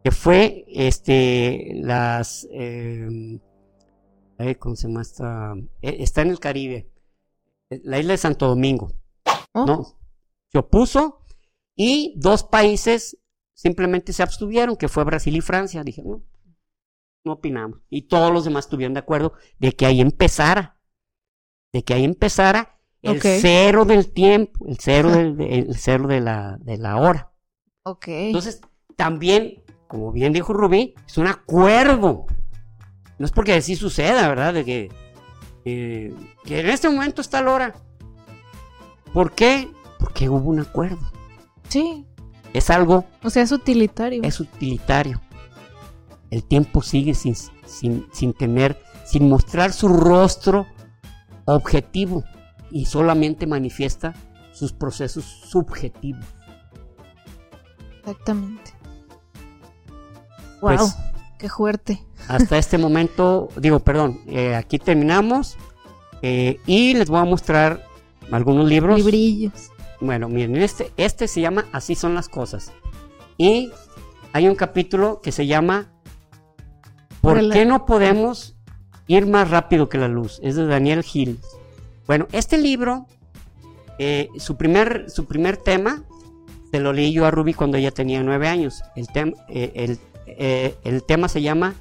[0.03, 3.41] que fue este las eh,
[4.59, 5.55] ¿cómo se llama esta?
[5.83, 6.91] Eh, está en el Caribe,
[7.71, 8.93] la isla de Santo Domingo,
[9.57, 9.99] Oh, ¿no?
[10.53, 11.23] Se opuso
[11.75, 13.17] y dos países
[13.55, 15.83] simplemente se abstuvieron, que fue Brasil y Francia.
[15.83, 16.23] Dije, no,
[17.25, 17.81] no opinamos.
[17.89, 20.79] Y todos los demás estuvieron de acuerdo de que ahí empezara,
[21.73, 26.21] de que ahí empezara el cero del tiempo, el cero, del, de- el cero de,
[26.21, 27.33] la, de la hora.
[27.85, 28.05] Ok.
[28.09, 28.61] Entonces,
[28.97, 32.27] también, como bien dijo Rubí, es un acuerdo.
[33.19, 34.53] No es porque así suceda, ¿verdad?
[34.55, 34.91] De que,
[35.65, 36.13] eh,
[36.45, 37.75] que en este momento está la hora.
[39.13, 39.69] ¿Por qué?
[39.99, 41.01] Porque hubo un acuerdo.
[41.69, 42.05] sí.
[42.53, 44.23] Es algo, O sea, es utilitario.
[44.23, 45.21] es utilitario.
[46.31, 50.67] El tiempo sigue sin, sin, sin tener, sin mostrar su rostro
[51.45, 52.25] objetivo
[52.71, 54.15] y solamente manifiesta
[54.53, 56.25] sus procesos subjetivos.
[58.01, 58.73] Exactamente.
[60.61, 60.89] Pues- Wow,
[61.39, 62.03] qué fuerte.
[62.29, 65.57] Hasta este momento, digo, perdón, eh, aquí terminamos
[66.23, 67.85] eh, y les voy a mostrar
[68.31, 68.97] algunos libros.
[68.99, 69.71] Librillos.
[70.01, 72.73] Bueno, miren, este, este se llama Así son las cosas.
[73.39, 73.71] Y
[74.33, 75.89] hay un capítulo que se llama
[77.21, 78.55] ¿Por qué no podemos
[79.09, 80.39] ir más rápido que la luz?
[80.43, 81.39] Es de Daniel Hill.
[82.07, 83.07] Bueno, este libro,
[83.99, 86.03] eh, su, primer, su primer tema,
[86.71, 88.83] se lo leí yo a Ruby cuando ella tenía nueve años.
[88.95, 89.07] El,
[90.29, 91.75] eh, eh, tema se llama,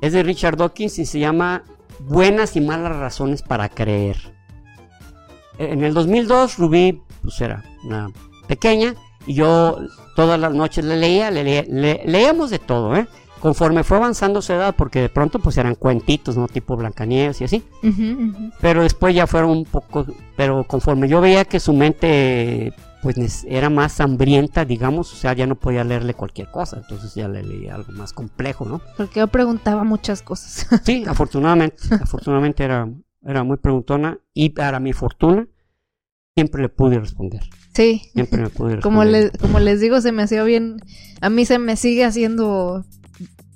[0.00, 1.62] es de Richard Dawkins y se llama
[2.00, 4.16] Buenas y malas razones para creer.
[5.58, 8.10] En el 2002 Rubí pues era una
[8.48, 8.94] pequeña
[9.26, 9.78] y yo
[10.16, 13.06] todas las noches le leía, le, le- leíamos de todo, ¿eh?
[13.44, 16.48] Conforme fue avanzando su edad, porque de pronto pues eran cuentitos, ¿no?
[16.48, 17.62] Tipo Blancanieves y así.
[18.62, 22.72] Pero después ya fueron un poco, pero conforme yo veía que su mente
[23.02, 27.28] pues era más hambrienta, digamos, o sea, ya no podía leerle cualquier cosa, entonces ya
[27.28, 28.80] le leía algo más complejo, ¿no?
[28.96, 30.66] Porque yo preguntaba muchas cosas.
[30.82, 32.88] Sí, afortunadamente, afortunadamente era
[33.26, 35.46] era muy preguntona y para mi fortuna
[36.34, 37.42] siempre le pude responder.
[37.74, 38.02] Sí.
[38.14, 38.80] Siempre me pude responder.
[38.82, 40.78] Como, le- como les digo, se me hacía bien.
[41.20, 42.84] A mí se me sigue haciendo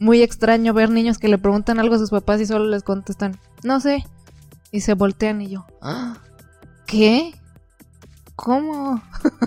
[0.00, 3.38] muy extraño ver niños que le preguntan algo a sus papás y solo les contestan,
[3.62, 4.04] no sé.
[4.70, 6.18] Y se voltean y yo, "Ah,
[6.86, 7.32] ¿qué?
[8.36, 9.02] ¿Cómo?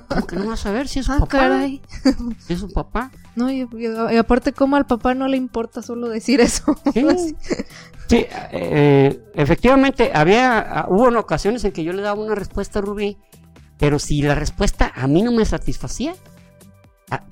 [0.09, 1.27] ¿Cómo que no vas a ver si es su Ah, papá?
[1.27, 1.81] caray.
[2.45, 3.11] Si es su papá.
[3.35, 3.65] No, y,
[4.19, 6.75] aparte, ¿cómo al papá no le importa solo decir eso?
[6.93, 7.35] Sí,
[8.09, 12.81] Sí, eh, efectivamente, había, ah, hubo ocasiones en que yo le daba una respuesta a
[12.81, 13.17] Rubí,
[13.77, 16.13] pero si la respuesta a mí no me satisfacía,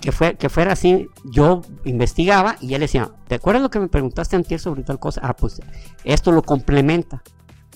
[0.02, 3.88] que, fue, que fuera así, yo investigaba y él decía, ¿te acuerdas lo que me
[3.88, 5.22] preguntaste antes sobre tal cosa?
[5.24, 5.62] Ah, pues
[6.04, 7.22] esto lo complementa.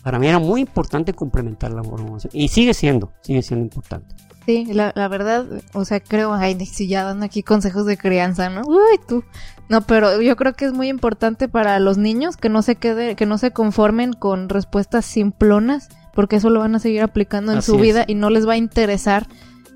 [0.04, 2.30] Para mí era muy importante complementar la información.
[2.34, 4.16] Y sigue siendo, sigue siendo importante.
[4.46, 8.50] Sí, la, la verdad, o sea, creo, ay, si ya dan aquí consejos de crianza,
[8.50, 8.64] ¿no?
[8.68, 9.24] Uy, tú.
[9.70, 13.16] No, pero yo creo que es muy importante para los niños que no se quede,
[13.16, 17.60] que no se conformen con respuestas simplonas, porque eso lo van a seguir aplicando en
[17.60, 17.82] Así su es.
[17.82, 19.28] vida y no les va a interesar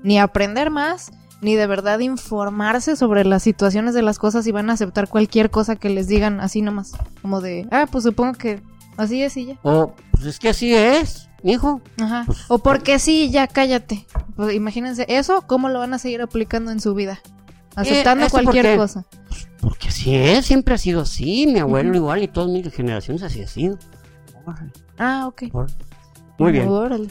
[0.02, 4.70] ni aprender más, ni de verdad informarse sobre las situaciones de las cosas y van
[4.70, 6.92] a aceptar cualquier cosa que les digan así nomás,
[7.22, 8.60] como de, ah, pues supongo que
[8.96, 9.58] así es y ya.
[9.62, 11.80] O, pues es que así es, hijo.
[12.00, 12.24] Ajá.
[12.26, 14.06] Pues, O porque sí, ya cállate.
[14.36, 17.20] Pues imagínense, eso, ¿cómo lo van a seguir aplicando en su vida?
[17.76, 19.04] Aceptando Eh, ¿eso por cualquier cosa.
[19.60, 21.46] Porque así es, siempre ha sido así.
[21.46, 23.78] Mi abuelo igual y todas mis generaciones así ha sido.
[24.98, 25.44] Ah, ok.
[26.38, 26.66] Muy bien.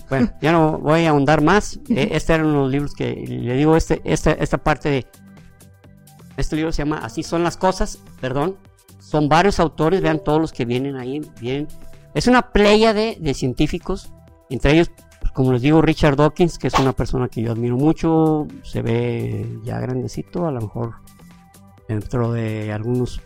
[0.09, 1.79] Bueno, ya no voy a ahondar más.
[1.89, 5.05] Eh, Este eran los libros que le digo, este, esta, esta parte de...
[6.37, 8.57] Este libro se llama Así son las cosas, perdón.
[8.99, 11.21] Son varios autores, vean todos los que vienen ahí.
[11.39, 11.67] Vienen.
[12.13, 14.11] Es una playa de, de científicos,
[14.49, 17.75] entre ellos, pues, como les digo, Richard Dawkins, que es una persona que yo admiro
[17.77, 20.95] mucho, se ve ya grandecito, a lo mejor
[21.87, 23.21] dentro de algunos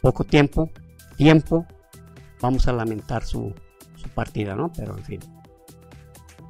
[0.00, 0.70] poco tiempo,
[1.16, 1.66] tiempo,
[2.40, 3.54] vamos a lamentar su,
[3.96, 4.72] su partida, ¿no?
[4.76, 5.20] Pero en fin.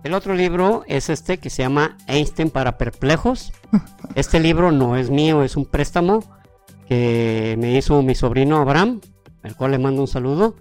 [0.05, 3.52] El otro libro es este que se llama Einstein para perplejos.
[4.14, 6.22] Este libro no es mío, es un préstamo
[6.89, 9.01] que me hizo mi sobrino Abraham,
[9.43, 10.55] al cual le mando un saludo.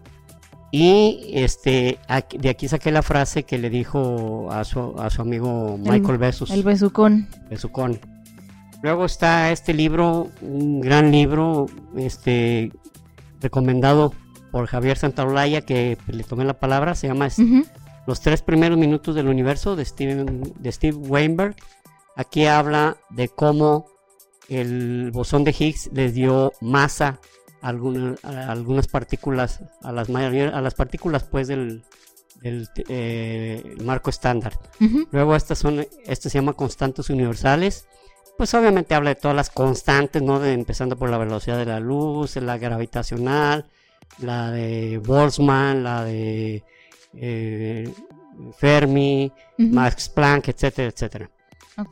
[0.72, 5.22] Y este, aquí- de aquí saqué la frase que le dijo a su, a su
[5.22, 6.50] amigo Michael Besos.
[6.50, 7.28] El besucón.
[7.50, 8.00] Besucón.
[8.82, 12.72] Luego está este libro, un gran libro, este,
[13.40, 14.14] recomendado
[14.52, 17.28] por Javier Santaolalla, que le tomé la palabra, se llama.
[18.08, 21.56] Los tres primeros minutos del universo de, Steve Weinberg.
[22.16, 23.88] Aquí habla de cómo
[24.50, 27.20] el bosón de Higgs les dio masa
[27.62, 31.84] a, alguna- a algunas partículas, a las, mayor- a las partículas pues del,
[32.42, 34.54] del, eh, marco estándar.
[35.12, 37.88] Luego estas son, esto se llama constantes universales.
[38.38, 40.40] Pues obviamente habla de todas las constantes, ¿no?
[40.40, 43.66] De- empezando por la velocidad de la luz, la gravitacional,
[44.20, 46.64] la de Boltzmann, la de
[47.16, 47.92] eh,
[48.58, 49.32] Fermi.
[49.58, 51.30] Max Planck, etcétera, etcétera.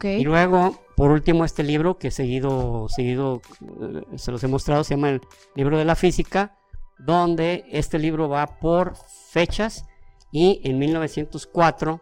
[0.04, 3.42] Y luego, por último, este libro que seguido, seguido
[3.82, 5.22] eh, se los he mostrado, se llama el
[5.56, 6.58] libro de la física,
[7.00, 8.94] donde este libro va por
[9.32, 9.86] fechas
[10.32, 12.02] y en 1904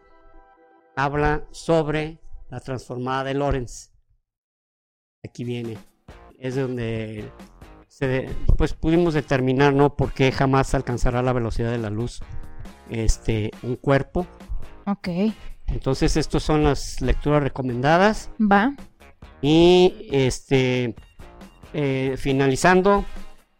[0.95, 2.19] habla sobre
[2.49, 3.91] la transformada de Lorentz.
[5.23, 5.77] Aquí viene.
[6.37, 7.31] Es donde
[7.87, 12.21] se pues pudimos determinar no por qué jamás alcanzará la velocidad de la luz
[12.89, 14.25] este un cuerpo.
[14.85, 15.09] Ok.
[15.67, 18.29] Entonces, estas son las lecturas recomendadas.
[18.39, 18.73] Va.
[19.41, 20.95] Y este
[21.73, 23.05] eh, finalizando,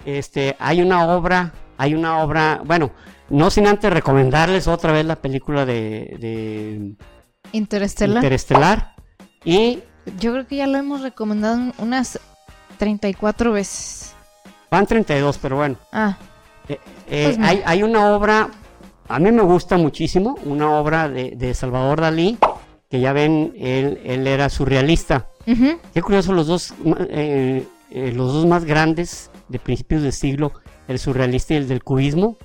[0.06, 2.92] este hay una obra, hay una obra, bueno,
[3.30, 6.96] no sin antes recomendarles otra vez la película de, de
[7.52, 8.24] Interestelar.
[8.24, 8.96] Interestelar.
[9.46, 9.80] Y
[10.20, 12.20] Yo creo que ya lo hemos recomendado unas
[12.78, 14.14] 34 veces.
[14.72, 15.78] van 32, pero bueno.
[15.92, 16.18] Ah,
[16.68, 18.50] Eh, eh, Pues hay, hay una obra,
[19.10, 22.38] a mí me gusta muchísimo, una obra de, de Salvador Dalí,
[22.90, 25.28] que ya ven, él, él era surrealista.
[25.94, 26.74] Qué curioso, los dos,
[27.10, 30.54] eh, eh, los dos más grandes de principios de siglo,
[30.88, 32.38] el surrealista y el del cubismo,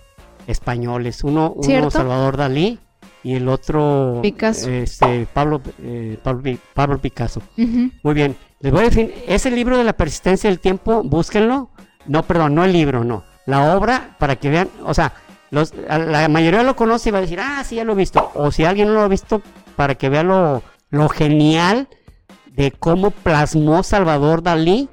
[0.47, 1.23] españoles.
[1.25, 1.91] Uno, uno.
[1.91, 2.79] Salvador Dalí
[3.23, 4.69] y el otro Picasso.
[4.71, 7.41] este, Pablo, eh, Pablo, Pi- Pablo Picasso.
[7.57, 11.71] Muy bien, les voy a decir, ese libro de la persistencia del tiempo, búsquenlo.
[12.07, 13.25] No, perdón, no el libro, no.
[13.47, 15.13] La obra, para que vean, o sea,
[15.55, 18.31] los, la mayoría lo conoce y va a decir, ah, sí, ya lo he visto.
[18.35, 19.41] O si alguien no lo ha visto,
[19.77, 21.89] para que vean lo, lo genial
[22.47, 24.89] de cómo plasmó Salvador Dalí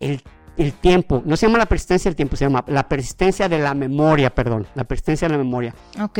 [0.00, 0.22] el,
[0.56, 1.22] el tiempo.
[1.24, 4.66] No se llama la persistencia del tiempo, se llama la persistencia de la memoria, perdón,
[4.74, 5.74] la persistencia de la memoria.
[6.00, 6.18] Ok.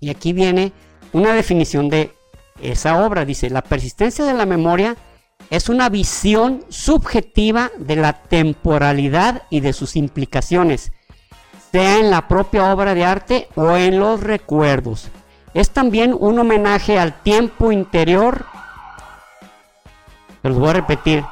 [0.00, 0.72] Y aquí viene
[1.12, 2.12] una definición de
[2.60, 3.24] esa obra.
[3.24, 4.96] Dice, la persistencia de la memoria
[5.50, 10.92] es una visión subjetiva de la temporalidad y de sus implicaciones,
[11.72, 15.08] sea en la propia obra de arte o en los recuerdos.
[15.54, 18.44] Es también un homenaje al tiempo interior.
[20.42, 21.24] Se los voy a repetir.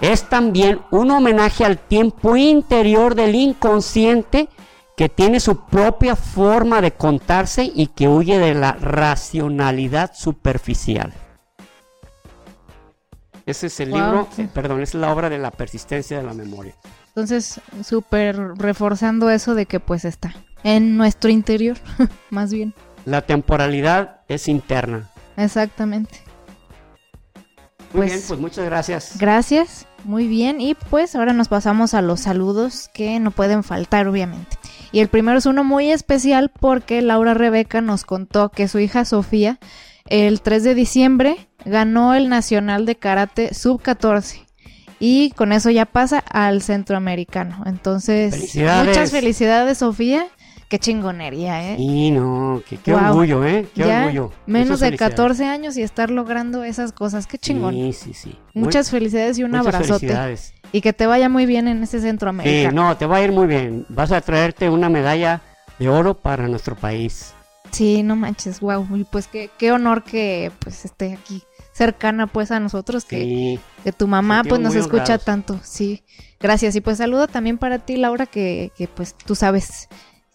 [0.00, 4.48] Es también un homenaje al tiempo interior del inconsciente
[4.96, 11.12] que tiene su propia forma de contarse y que huye de la racionalidad superficial.
[13.46, 13.98] Ese es el Wow.
[14.00, 16.74] libro, eh, perdón, es la obra de la persistencia de la memoria.
[17.14, 20.34] Entonces, súper reforzando eso de que pues está
[20.64, 21.76] en nuestro interior,
[22.30, 22.74] más bien.
[23.04, 25.10] La temporalidad es interna.
[25.36, 26.20] Exactamente.
[27.92, 29.16] Muy Pues- bien, pues muchas gracias.
[29.18, 30.60] Gracias, muy bien.
[30.60, 34.56] Y pues ahora nos pasamos a los saludos que no pueden faltar, obviamente.
[34.90, 39.04] Y el primero es uno muy especial porque Laura Rebeca nos contó que su hija
[39.04, 39.58] Sofía
[40.06, 44.44] el 3 de diciembre ganó el Nacional de Karate Sub 14.
[45.00, 47.62] Y con eso ya pasa al centroamericano.
[47.66, 48.88] Entonces, Felicidades.
[48.88, 50.26] muchas felicidades, Sofía.
[50.68, 51.76] Qué chingonería, ¿eh?
[51.78, 53.04] Y no, qué Wow.
[53.10, 53.66] orgullo, ¿eh?
[53.74, 54.32] Qué ya orgullo.
[54.46, 55.14] menos de felicidades.
[55.14, 57.26] 14 años y estar logrando esas cosas.
[57.26, 57.74] Qué chingón.
[57.74, 58.38] Sí, sí, sí.
[58.54, 60.00] Muchas felicidades y un muchas abrazote.
[60.00, 60.54] felicidades.
[60.72, 62.88] Y que te vaya muy bien en ese Sí, centroamericano.
[62.88, 63.84] no, te va a ir muy bien.
[63.88, 65.42] Vas a traerte una medalla
[65.78, 67.34] de oro para nuestro país.
[67.70, 68.86] Sí, no manches, wow.
[68.96, 71.42] Y pues qué, qué honor que pues esté aquí
[71.74, 73.60] cercana pues a nosotros, que, Sí.
[73.82, 75.24] que tu mamá Sentimos pues nos escucha honrados.
[75.24, 75.60] tanto.
[75.62, 76.02] Sí,
[76.40, 76.74] gracias.
[76.76, 79.88] Y pues saludo también para ti, Laura, que, que pues tú sabes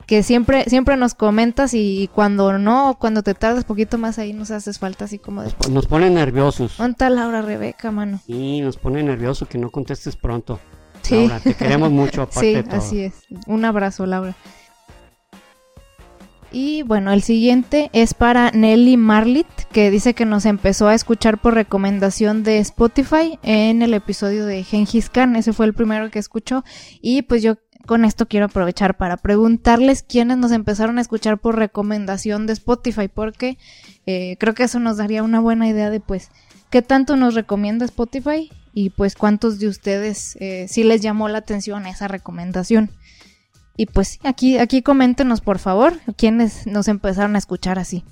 [0.06, 4.50] que siempre, siempre nos comentas y cuando no, cuando te tardas poquito más ahí nos
[4.52, 5.54] haces falta así como de...
[5.70, 6.78] Nos, pone nerviosos.
[6.78, 8.20] ¿Dónde está Laura Rebeca, mano?
[8.26, 10.60] Sí, nos pone nervioso que no contestes pronto.
[11.04, 11.28] Sí.
[11.28, 12.76] Laura, te queremos mucho, aparte Sí, de todo.
[12.78, 13.14] así es.
[13.48, 14.36] Un abrazo, Laura.
[16.52, 21.40] Y bueno, el siguiente es para Nelly Marlit, que dice que nos empezó a escuchar
[21.40, 25.36] por recomendación de Spotify en el episodio de Gengis Khan.
[25.36, 26.64] Ese fue el primero que escuchó.
[27.02, 31.56] Y pues yo con esto quiero aprovechar para preguntarles quiénes nos empezaron a escuchar por
[31.56, 33.58] recomendación de Spotify, porque
[34.06, 36.30] eh, creo que eso nos daría una buena idea de pues
[36.70, 41.40] qué tanto nos recomienda Spotify y pues cuántos de ustedes eh, sí les llamó la
[41.40, 42.92] atención esa recomendación.
[43.80, 48.04] Y pues aquí, aquí coméntenos por favor quiénes nos empezaron a escuchar así.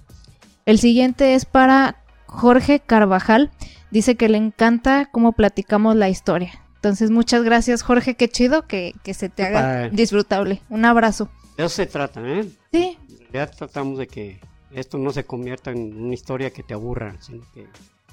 [0.66, 3.52] El siguiente es para Jorge Carvajal.
[3.92, 6.54] Dice que le encanta cómo platicamos la historia.
[6.76, 9.90] Entonces muchas gracias Jorge, qué chido que, que se te haga padre.
[9.90, 10.62] disfrutable.
[10.70, 11.30] Un abrazo.
[11.58, 12.48] De eso se trata, ¿eh?
[12.72, 12.98] Sí,
[13.30, 14.40] realidad tratamos de que
[14.72, 17.68] esto no se convierta en una historia que te aburra, sino que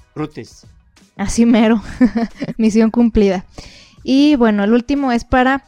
[0.07, 0.67] disfrutes.
[1.15, 1.81] Así mero.
[2.57, 3.45] Misión cumplida.
[4.03, 5.63] Y bueno, el último es para,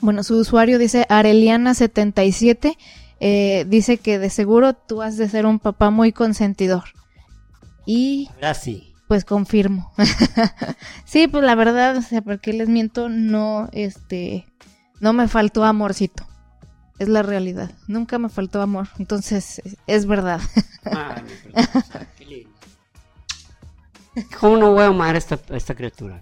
[0.00, 2.76] bueno, su usuario dice Areliana77.
[3.20, 6.84] eh, dice que de seguro tú has de ser un papá muy consentidor.
[7.86, 8.94] Y Ahora sí.
[9.08, 9.92] pues confirmo.
[11.04, 14.46] sí, pues la verdad, o sea, porque les miento, no, este,
[15.00, 16.26] no me faltó amorcito.
[16.98, 17.70] Es la realidad.
[17.88, 18.88] Nunca me faltó amor.
[18.98, 20.40] Entonces, es- es verdad.
[20.84, 21.22] Ay,
[21.52, 22.50] preciosa, qué lindo.
[24.38, 26.20] ¿Cómo no voy a amar a esta, a esta criatura?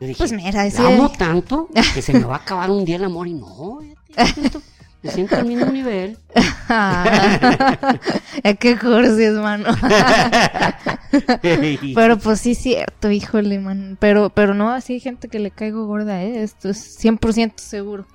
[0.00, 0.82] Yo dije, Pues mira, la sí.
[0.82, 3.80] amo tanto que se me va a acabar un día el amor y no,
[4.14, 4.62] te siento,
[5.02, 6.16] me siento al mismo nivel.
[8.60, 9.70] Qué cursi, hermano.
[11.94, 13.96] Pero pues sí, cierto, híjole, man.
[14.00, 16.42] Pero, pero no, así hay gente que le caigo gorda, ¿eh?
[16.42, 18.06] Esto es 100% seguro.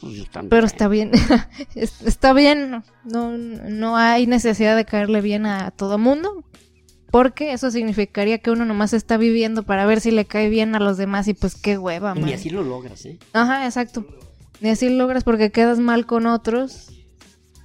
[0.00, 0.48] Pues yo también.
[0.50, 1.10] Pero está bien,
[1.74, 6.44] Es- está bien, no, no hay necesidad de caerle bien a todo mundo.
[7.10, 10.80] Porque eso significaría que uno nomás está viviendo para ver si le cae bien a
[10.80, 12.26] los demás y pues qué hueva, Y man.
[12.26, 13.18] ni así lo logras, ¿eh?
[13.32, 14.06] Ajá, exacto.
[14.60, 16.90] Ni así lo logras porque quedas mal con otros.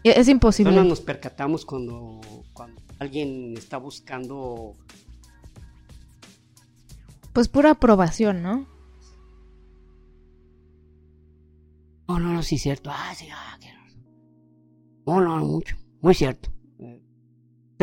[0.04, 0.74] Y Es imposible.
[0.74, 2.22] Solo nos percatamos cuando,
[2.54, 4.76] cuando alguien está buscando
[7.34, 8.68] Pues pura aprobación, ¿no?
[12.08, 12.90] No, no, no, sí es cierto.
[12.92, 13.70] Ah, sí, ah, qué
[15.06, 15.78] No, no, no, mucho.
[16.02, 16.52] Muy cierto.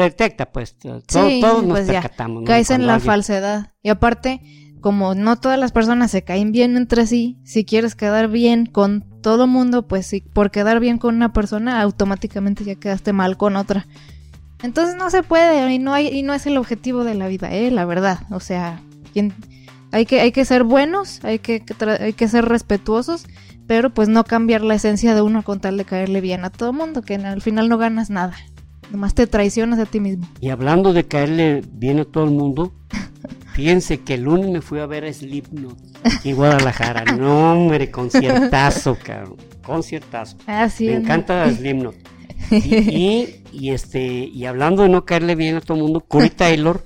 [0.02, 0.76] Detecta, pues.
[0.78, 2.00] to- Sí, todos nos pues ya.
[2.02, 2.42] percatamos.
[2.42, 2.46] ¿no?
[2.46, 3.72] Caes en la alguien- falsedad.
[3.82, 4.40] Y aparte,
[4.80, 9.04] como no todas las personas se caen bien entre sí, si quieres quedar bien con
[9.22, 13.56] todo mundo, pues si por quedar bien con una persona, automáticamente ya quedaste mal con
[13.56, 13.86] otra.
[14.62, 17.52] Entonces no se puede y no hay y no es el objetivo de la vida,
[17.52, 18.20] eh, la verdad.
[18.30, 18.80] O sea,
[19.12, 19.34] quien-
[19.92, 21.62] hay que hay que ser buenos, hay que
[22.00, 23.26] hay que ser respetuosos,
[23.66, 26.72] pero pues no cambiar la esencia de uno con tal de caerle bien a todo
[26.72, 28.34] mundo, que al final no ganas nada.
[28.90, 30.26] Nomás te traicionas a ti mismo.
[30.40, 32.72] Y hablando de caerle bien a todo el mundo,
[33.54, 35.76] fíjense que el lunes me fui a ver a Slipknot
[36.24, 37.04] en Guadalajara.
[37.16, 39.36] No, hombre, conciertazo, cabrón.
[39.62, 40.36] Conciertazo.
[40.46, 41.00] Así Me es.
[41.00, 41.94] encanta Slipknot.
[42.50, 46.30] Y, y, y, este, y hablando de no caerle bien a todo el mundo, Corey
[46.30, 46.82] Taylor,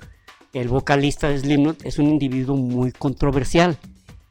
[0.52, 3.76] el vocalista de Slipknot, es un individuo muy controversial.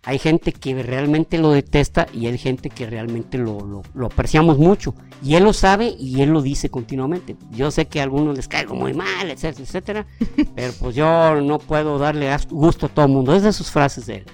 [0.03, 4.57] Hay gente que realmente lo detesta y hay gente que realmente lo, lo, lo apreciamos
[4.57, 4.95] mucho.
[5.23, 7.36] Y él lo sabe y él lo dice continuamente.
[7.52, 10.06] Yo sé que a algunos les caigo muy mal, etcétera, etcétera.
[10.56, 13.36] pero pues yo no puedo darle gusto a todo el mundo.
[13.36, 14.26] Es de sus frases de él.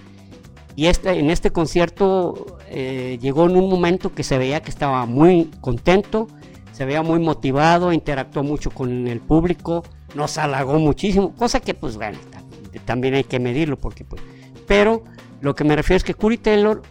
[0.77, 5.05] Y este, en este concierto eh, llegó en un momento que se veía que estaba
[5.05, 6.27] muy contento,
[6.71, 9.83] se veía muy motivado, interactuó mucho con el público,
[10.15, 12.43] nos halagó muchísimo, cosa que pues bueno, ta-
[12.85, 14.21] también hay que medirlo porque pues...
[14.67, 15.03] Pero
[15.41, 16.81] lo que me refiero es que Curry Taylor,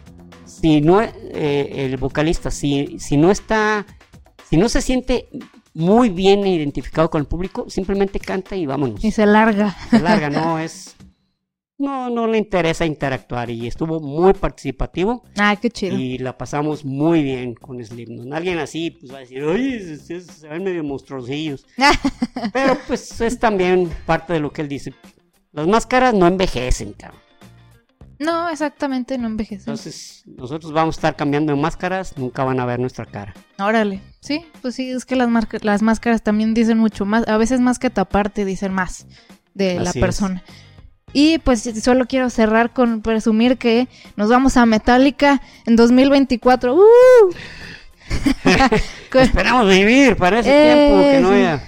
[0.45, 1.09] si no, eh,
[1.85, 3.85] el vocalista, si, si no está,
[4.49, 5.29] si no se siente
[5.73, 9.03] muy bien identificado con el público, simplemente canta y vámonos.
[9.03, 9.75] Y se larga.
[9.89, 10.95] Se larga, no es...
[11.79, 15.95] No, no le interesa interactuar y estuvo muy participativo Ah, qué chido.
[15.95, 18.33] y la pasamos muy bien con Slipknot.
[18.33, 21.67] Alguien así pues va a decir, oye, se, se- se ven medio monstruosillos.
[22.53, 24.95] Pero pues es también parte de lo que él dice.
[25.51, 27.21] Las máscaras no envejecen, cabrón.
[28.19, 29.61] No, exactamente, no envejece.
[29.69, 33.33] Entonces nosotros vamos a estar cambiando de máscaras, nunca van a ver nuestra cara.
[33.59, 34.01] Órale.
[34.19, 35.29] Sí, pues sí, es que las,
[35.61, 37.27] las máscaras también dicen mucho más.
[37.27, 39.05] A veces más que taparte, dicen más
[39.53, 39.97] de la es.
[39.97, 40.43] persona.
[41.13, 43.87] Y pues solo quiero cerrar con presumir que
[44.17, 46.75] nos vamos a Metallica en 2024.
[46.75, 46.81] ¡Uh!
[49.13, 51.35] Esperamos vivir para ese Eh, tiempo, que no sí.
[51.35, 51.63] haya...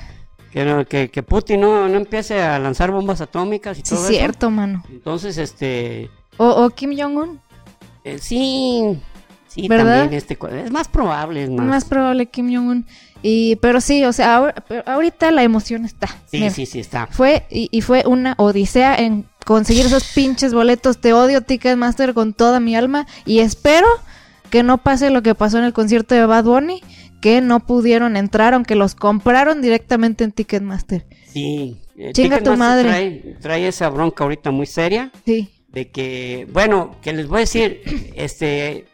[0.52, 4.00] Que, no- que, que Putin no, no empiece a lanzar bombas atómicas y sí, todo
[4.00, 4.08] eso.
[4.10, 4.84] cierto, mano.
[4.90, 6.10] Entonces, este...
[6.40, 7.40] O, o Kim Jong-un.
[8.04, 8.98] eh, sí...
[9.48, 10.02] Sí, ¿Verdad?
[10.02, 10.38] también este...
[10.64, 11.66] Es más probable, es más...
[11.66, 12.86] Más probable Kim Jong-un.
[13.24, 16.08] Y, pero sí, o sea, ahora- pero ahorita la emoción está.
[16.28, 17.08] Sí, Mira, sí, sí, está.
[17.08, 21.00] Fue, y, y fue una odisea en conseguir esos pinches boletos.
[21.02, 23.08] Te odio, Ticketmaster, con toda mi alma.
[23.26, 23.88] Y espero
[24.52, 26.82] que no pase lo que pasó en el concierto de Bad Bunny,
[27.20, 31.06] que no pudieron entrar, aunque los compraron directamente en Ticketmaster.
[31.28, 31.82] Sí.
[31.98, 32.88] eh, Chinga tu madre.
[32.88, 35.50] Trae, trae esa bronca ahorita muy seria Sí.
[35.72, 37.82] De que, bueno, que les voy a decir,
[38.16, 38.86] este,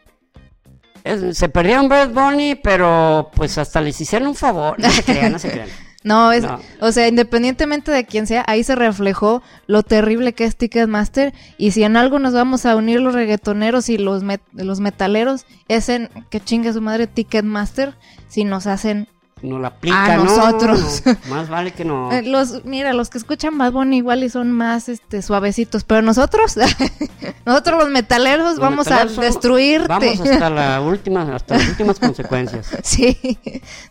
[1.04, 4.80] es- se perdieron Bad Bunny, pero pues hasta les hicieron un favor.
[4.80, 5.70] No se crean, no se crean.
[6.06, 6.60] No, es, No.
[6.82, 11.34] o sea, independientemente de quién sea, ahí se reflejó lo terrible que es Ticketmaster.
[11.58, 15.48] Y si en algo nos vamos a unir los reggaetoneros y los, met- los metaleros,
[15.68, 17.96] es en que chingue su madre Ticketmaster
[18.28, 19.08] si nos hacen
[19.42, 21.04] No la aplica, A no, nosotros.
[21.06, 22.10] no, más vale que no.
[22.12, 26.02] Eh, Los, mira, los que escuchan Bad Bunny igual y son más este suavecitos, pero
[26.02, 26.56] nosotros,
[27.46, 29.88] nosotros los metaleros Los vamos metaleros a destruirte.
[29.90, 32.66] Vamos hasta la última, hasta las últimas consecuencias.
[32.82, 33.18] Sí,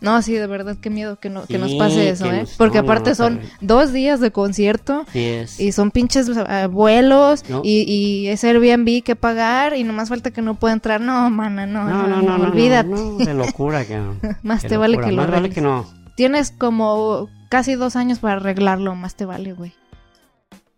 [0.01, 2.41] no, sí, de verdad, qué miedo que, no, que nos pase eso, ¿eh?
[2.41, 7.83] nos- Porque no, aparte son dos días de concierto y son pinches eh, vuelos y,
[7.83, 11.01] y es Airbnb que pagar y nomás falta que no pueda entrar.
[11.01, 12.89] No, mana, no, no, no, olvídate.
[12.89, 14.15] no, de locura que no.
[14.41, 15.55] Más te vale que lo Arregles.
[15.55, 15.85] que no.
[16.15, 19.73] Tienes como casi dos años para arreglarlo, más te vale, güey.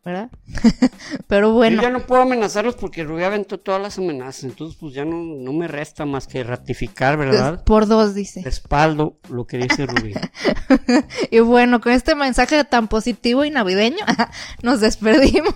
[0.03, 0.29] ¿Verdad?
[1.27, 1.81] Pero bueno.
[1.81, 4.45] Yo ya no puedo amenazarlos porque Rubí aventó todas las amenazas.
[4.45, 7.61] Entonces, pues ya no, no me resta más que ratificar, ¿verdad?
[7.65, 8.41] Por dos, dice.
[8.41, 10.13] Respaldo lo que dice Rubí.
[11.31, 14.05] Y bueno, con este mensaje tan positivo y navideño,
[14.63, 15.53] nos despedimos.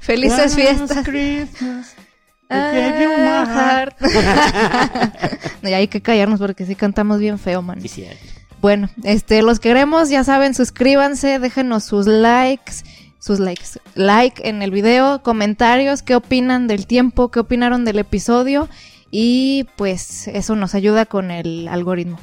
[0.00, 1.04] Felices fiestas.
[1.04, 1.94] Christmas,
[2.50, 3.86] Ah,
[5.62, 7.80] y hay que callarnos porque sí cantamos bien feo, man.
[7.80, 8.06] Sí.
[8.60, 12.72] Bueno, este, los queremos, ya saben, suscríbanse, déjenos sus likes,
[13.18, 18.68] sus likes, like en el video, comentarios, qué opinan del tiempo, qué opinaron del episodio
[19.10, 22.18] y pues eso nos ayuda con el algoritmo.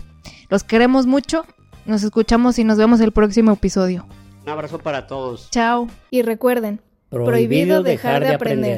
[0.50, 1.46] Los queremos mucho,
[1.86, 4.06] nos escuchamos y nos vemos el próximo episodio.
[4.44, 5.50] Un abrazo para todos.
[5.52, 5.88] Chao.
[6.12, 8.76] Y recuerden, prohibido dejar de aprender.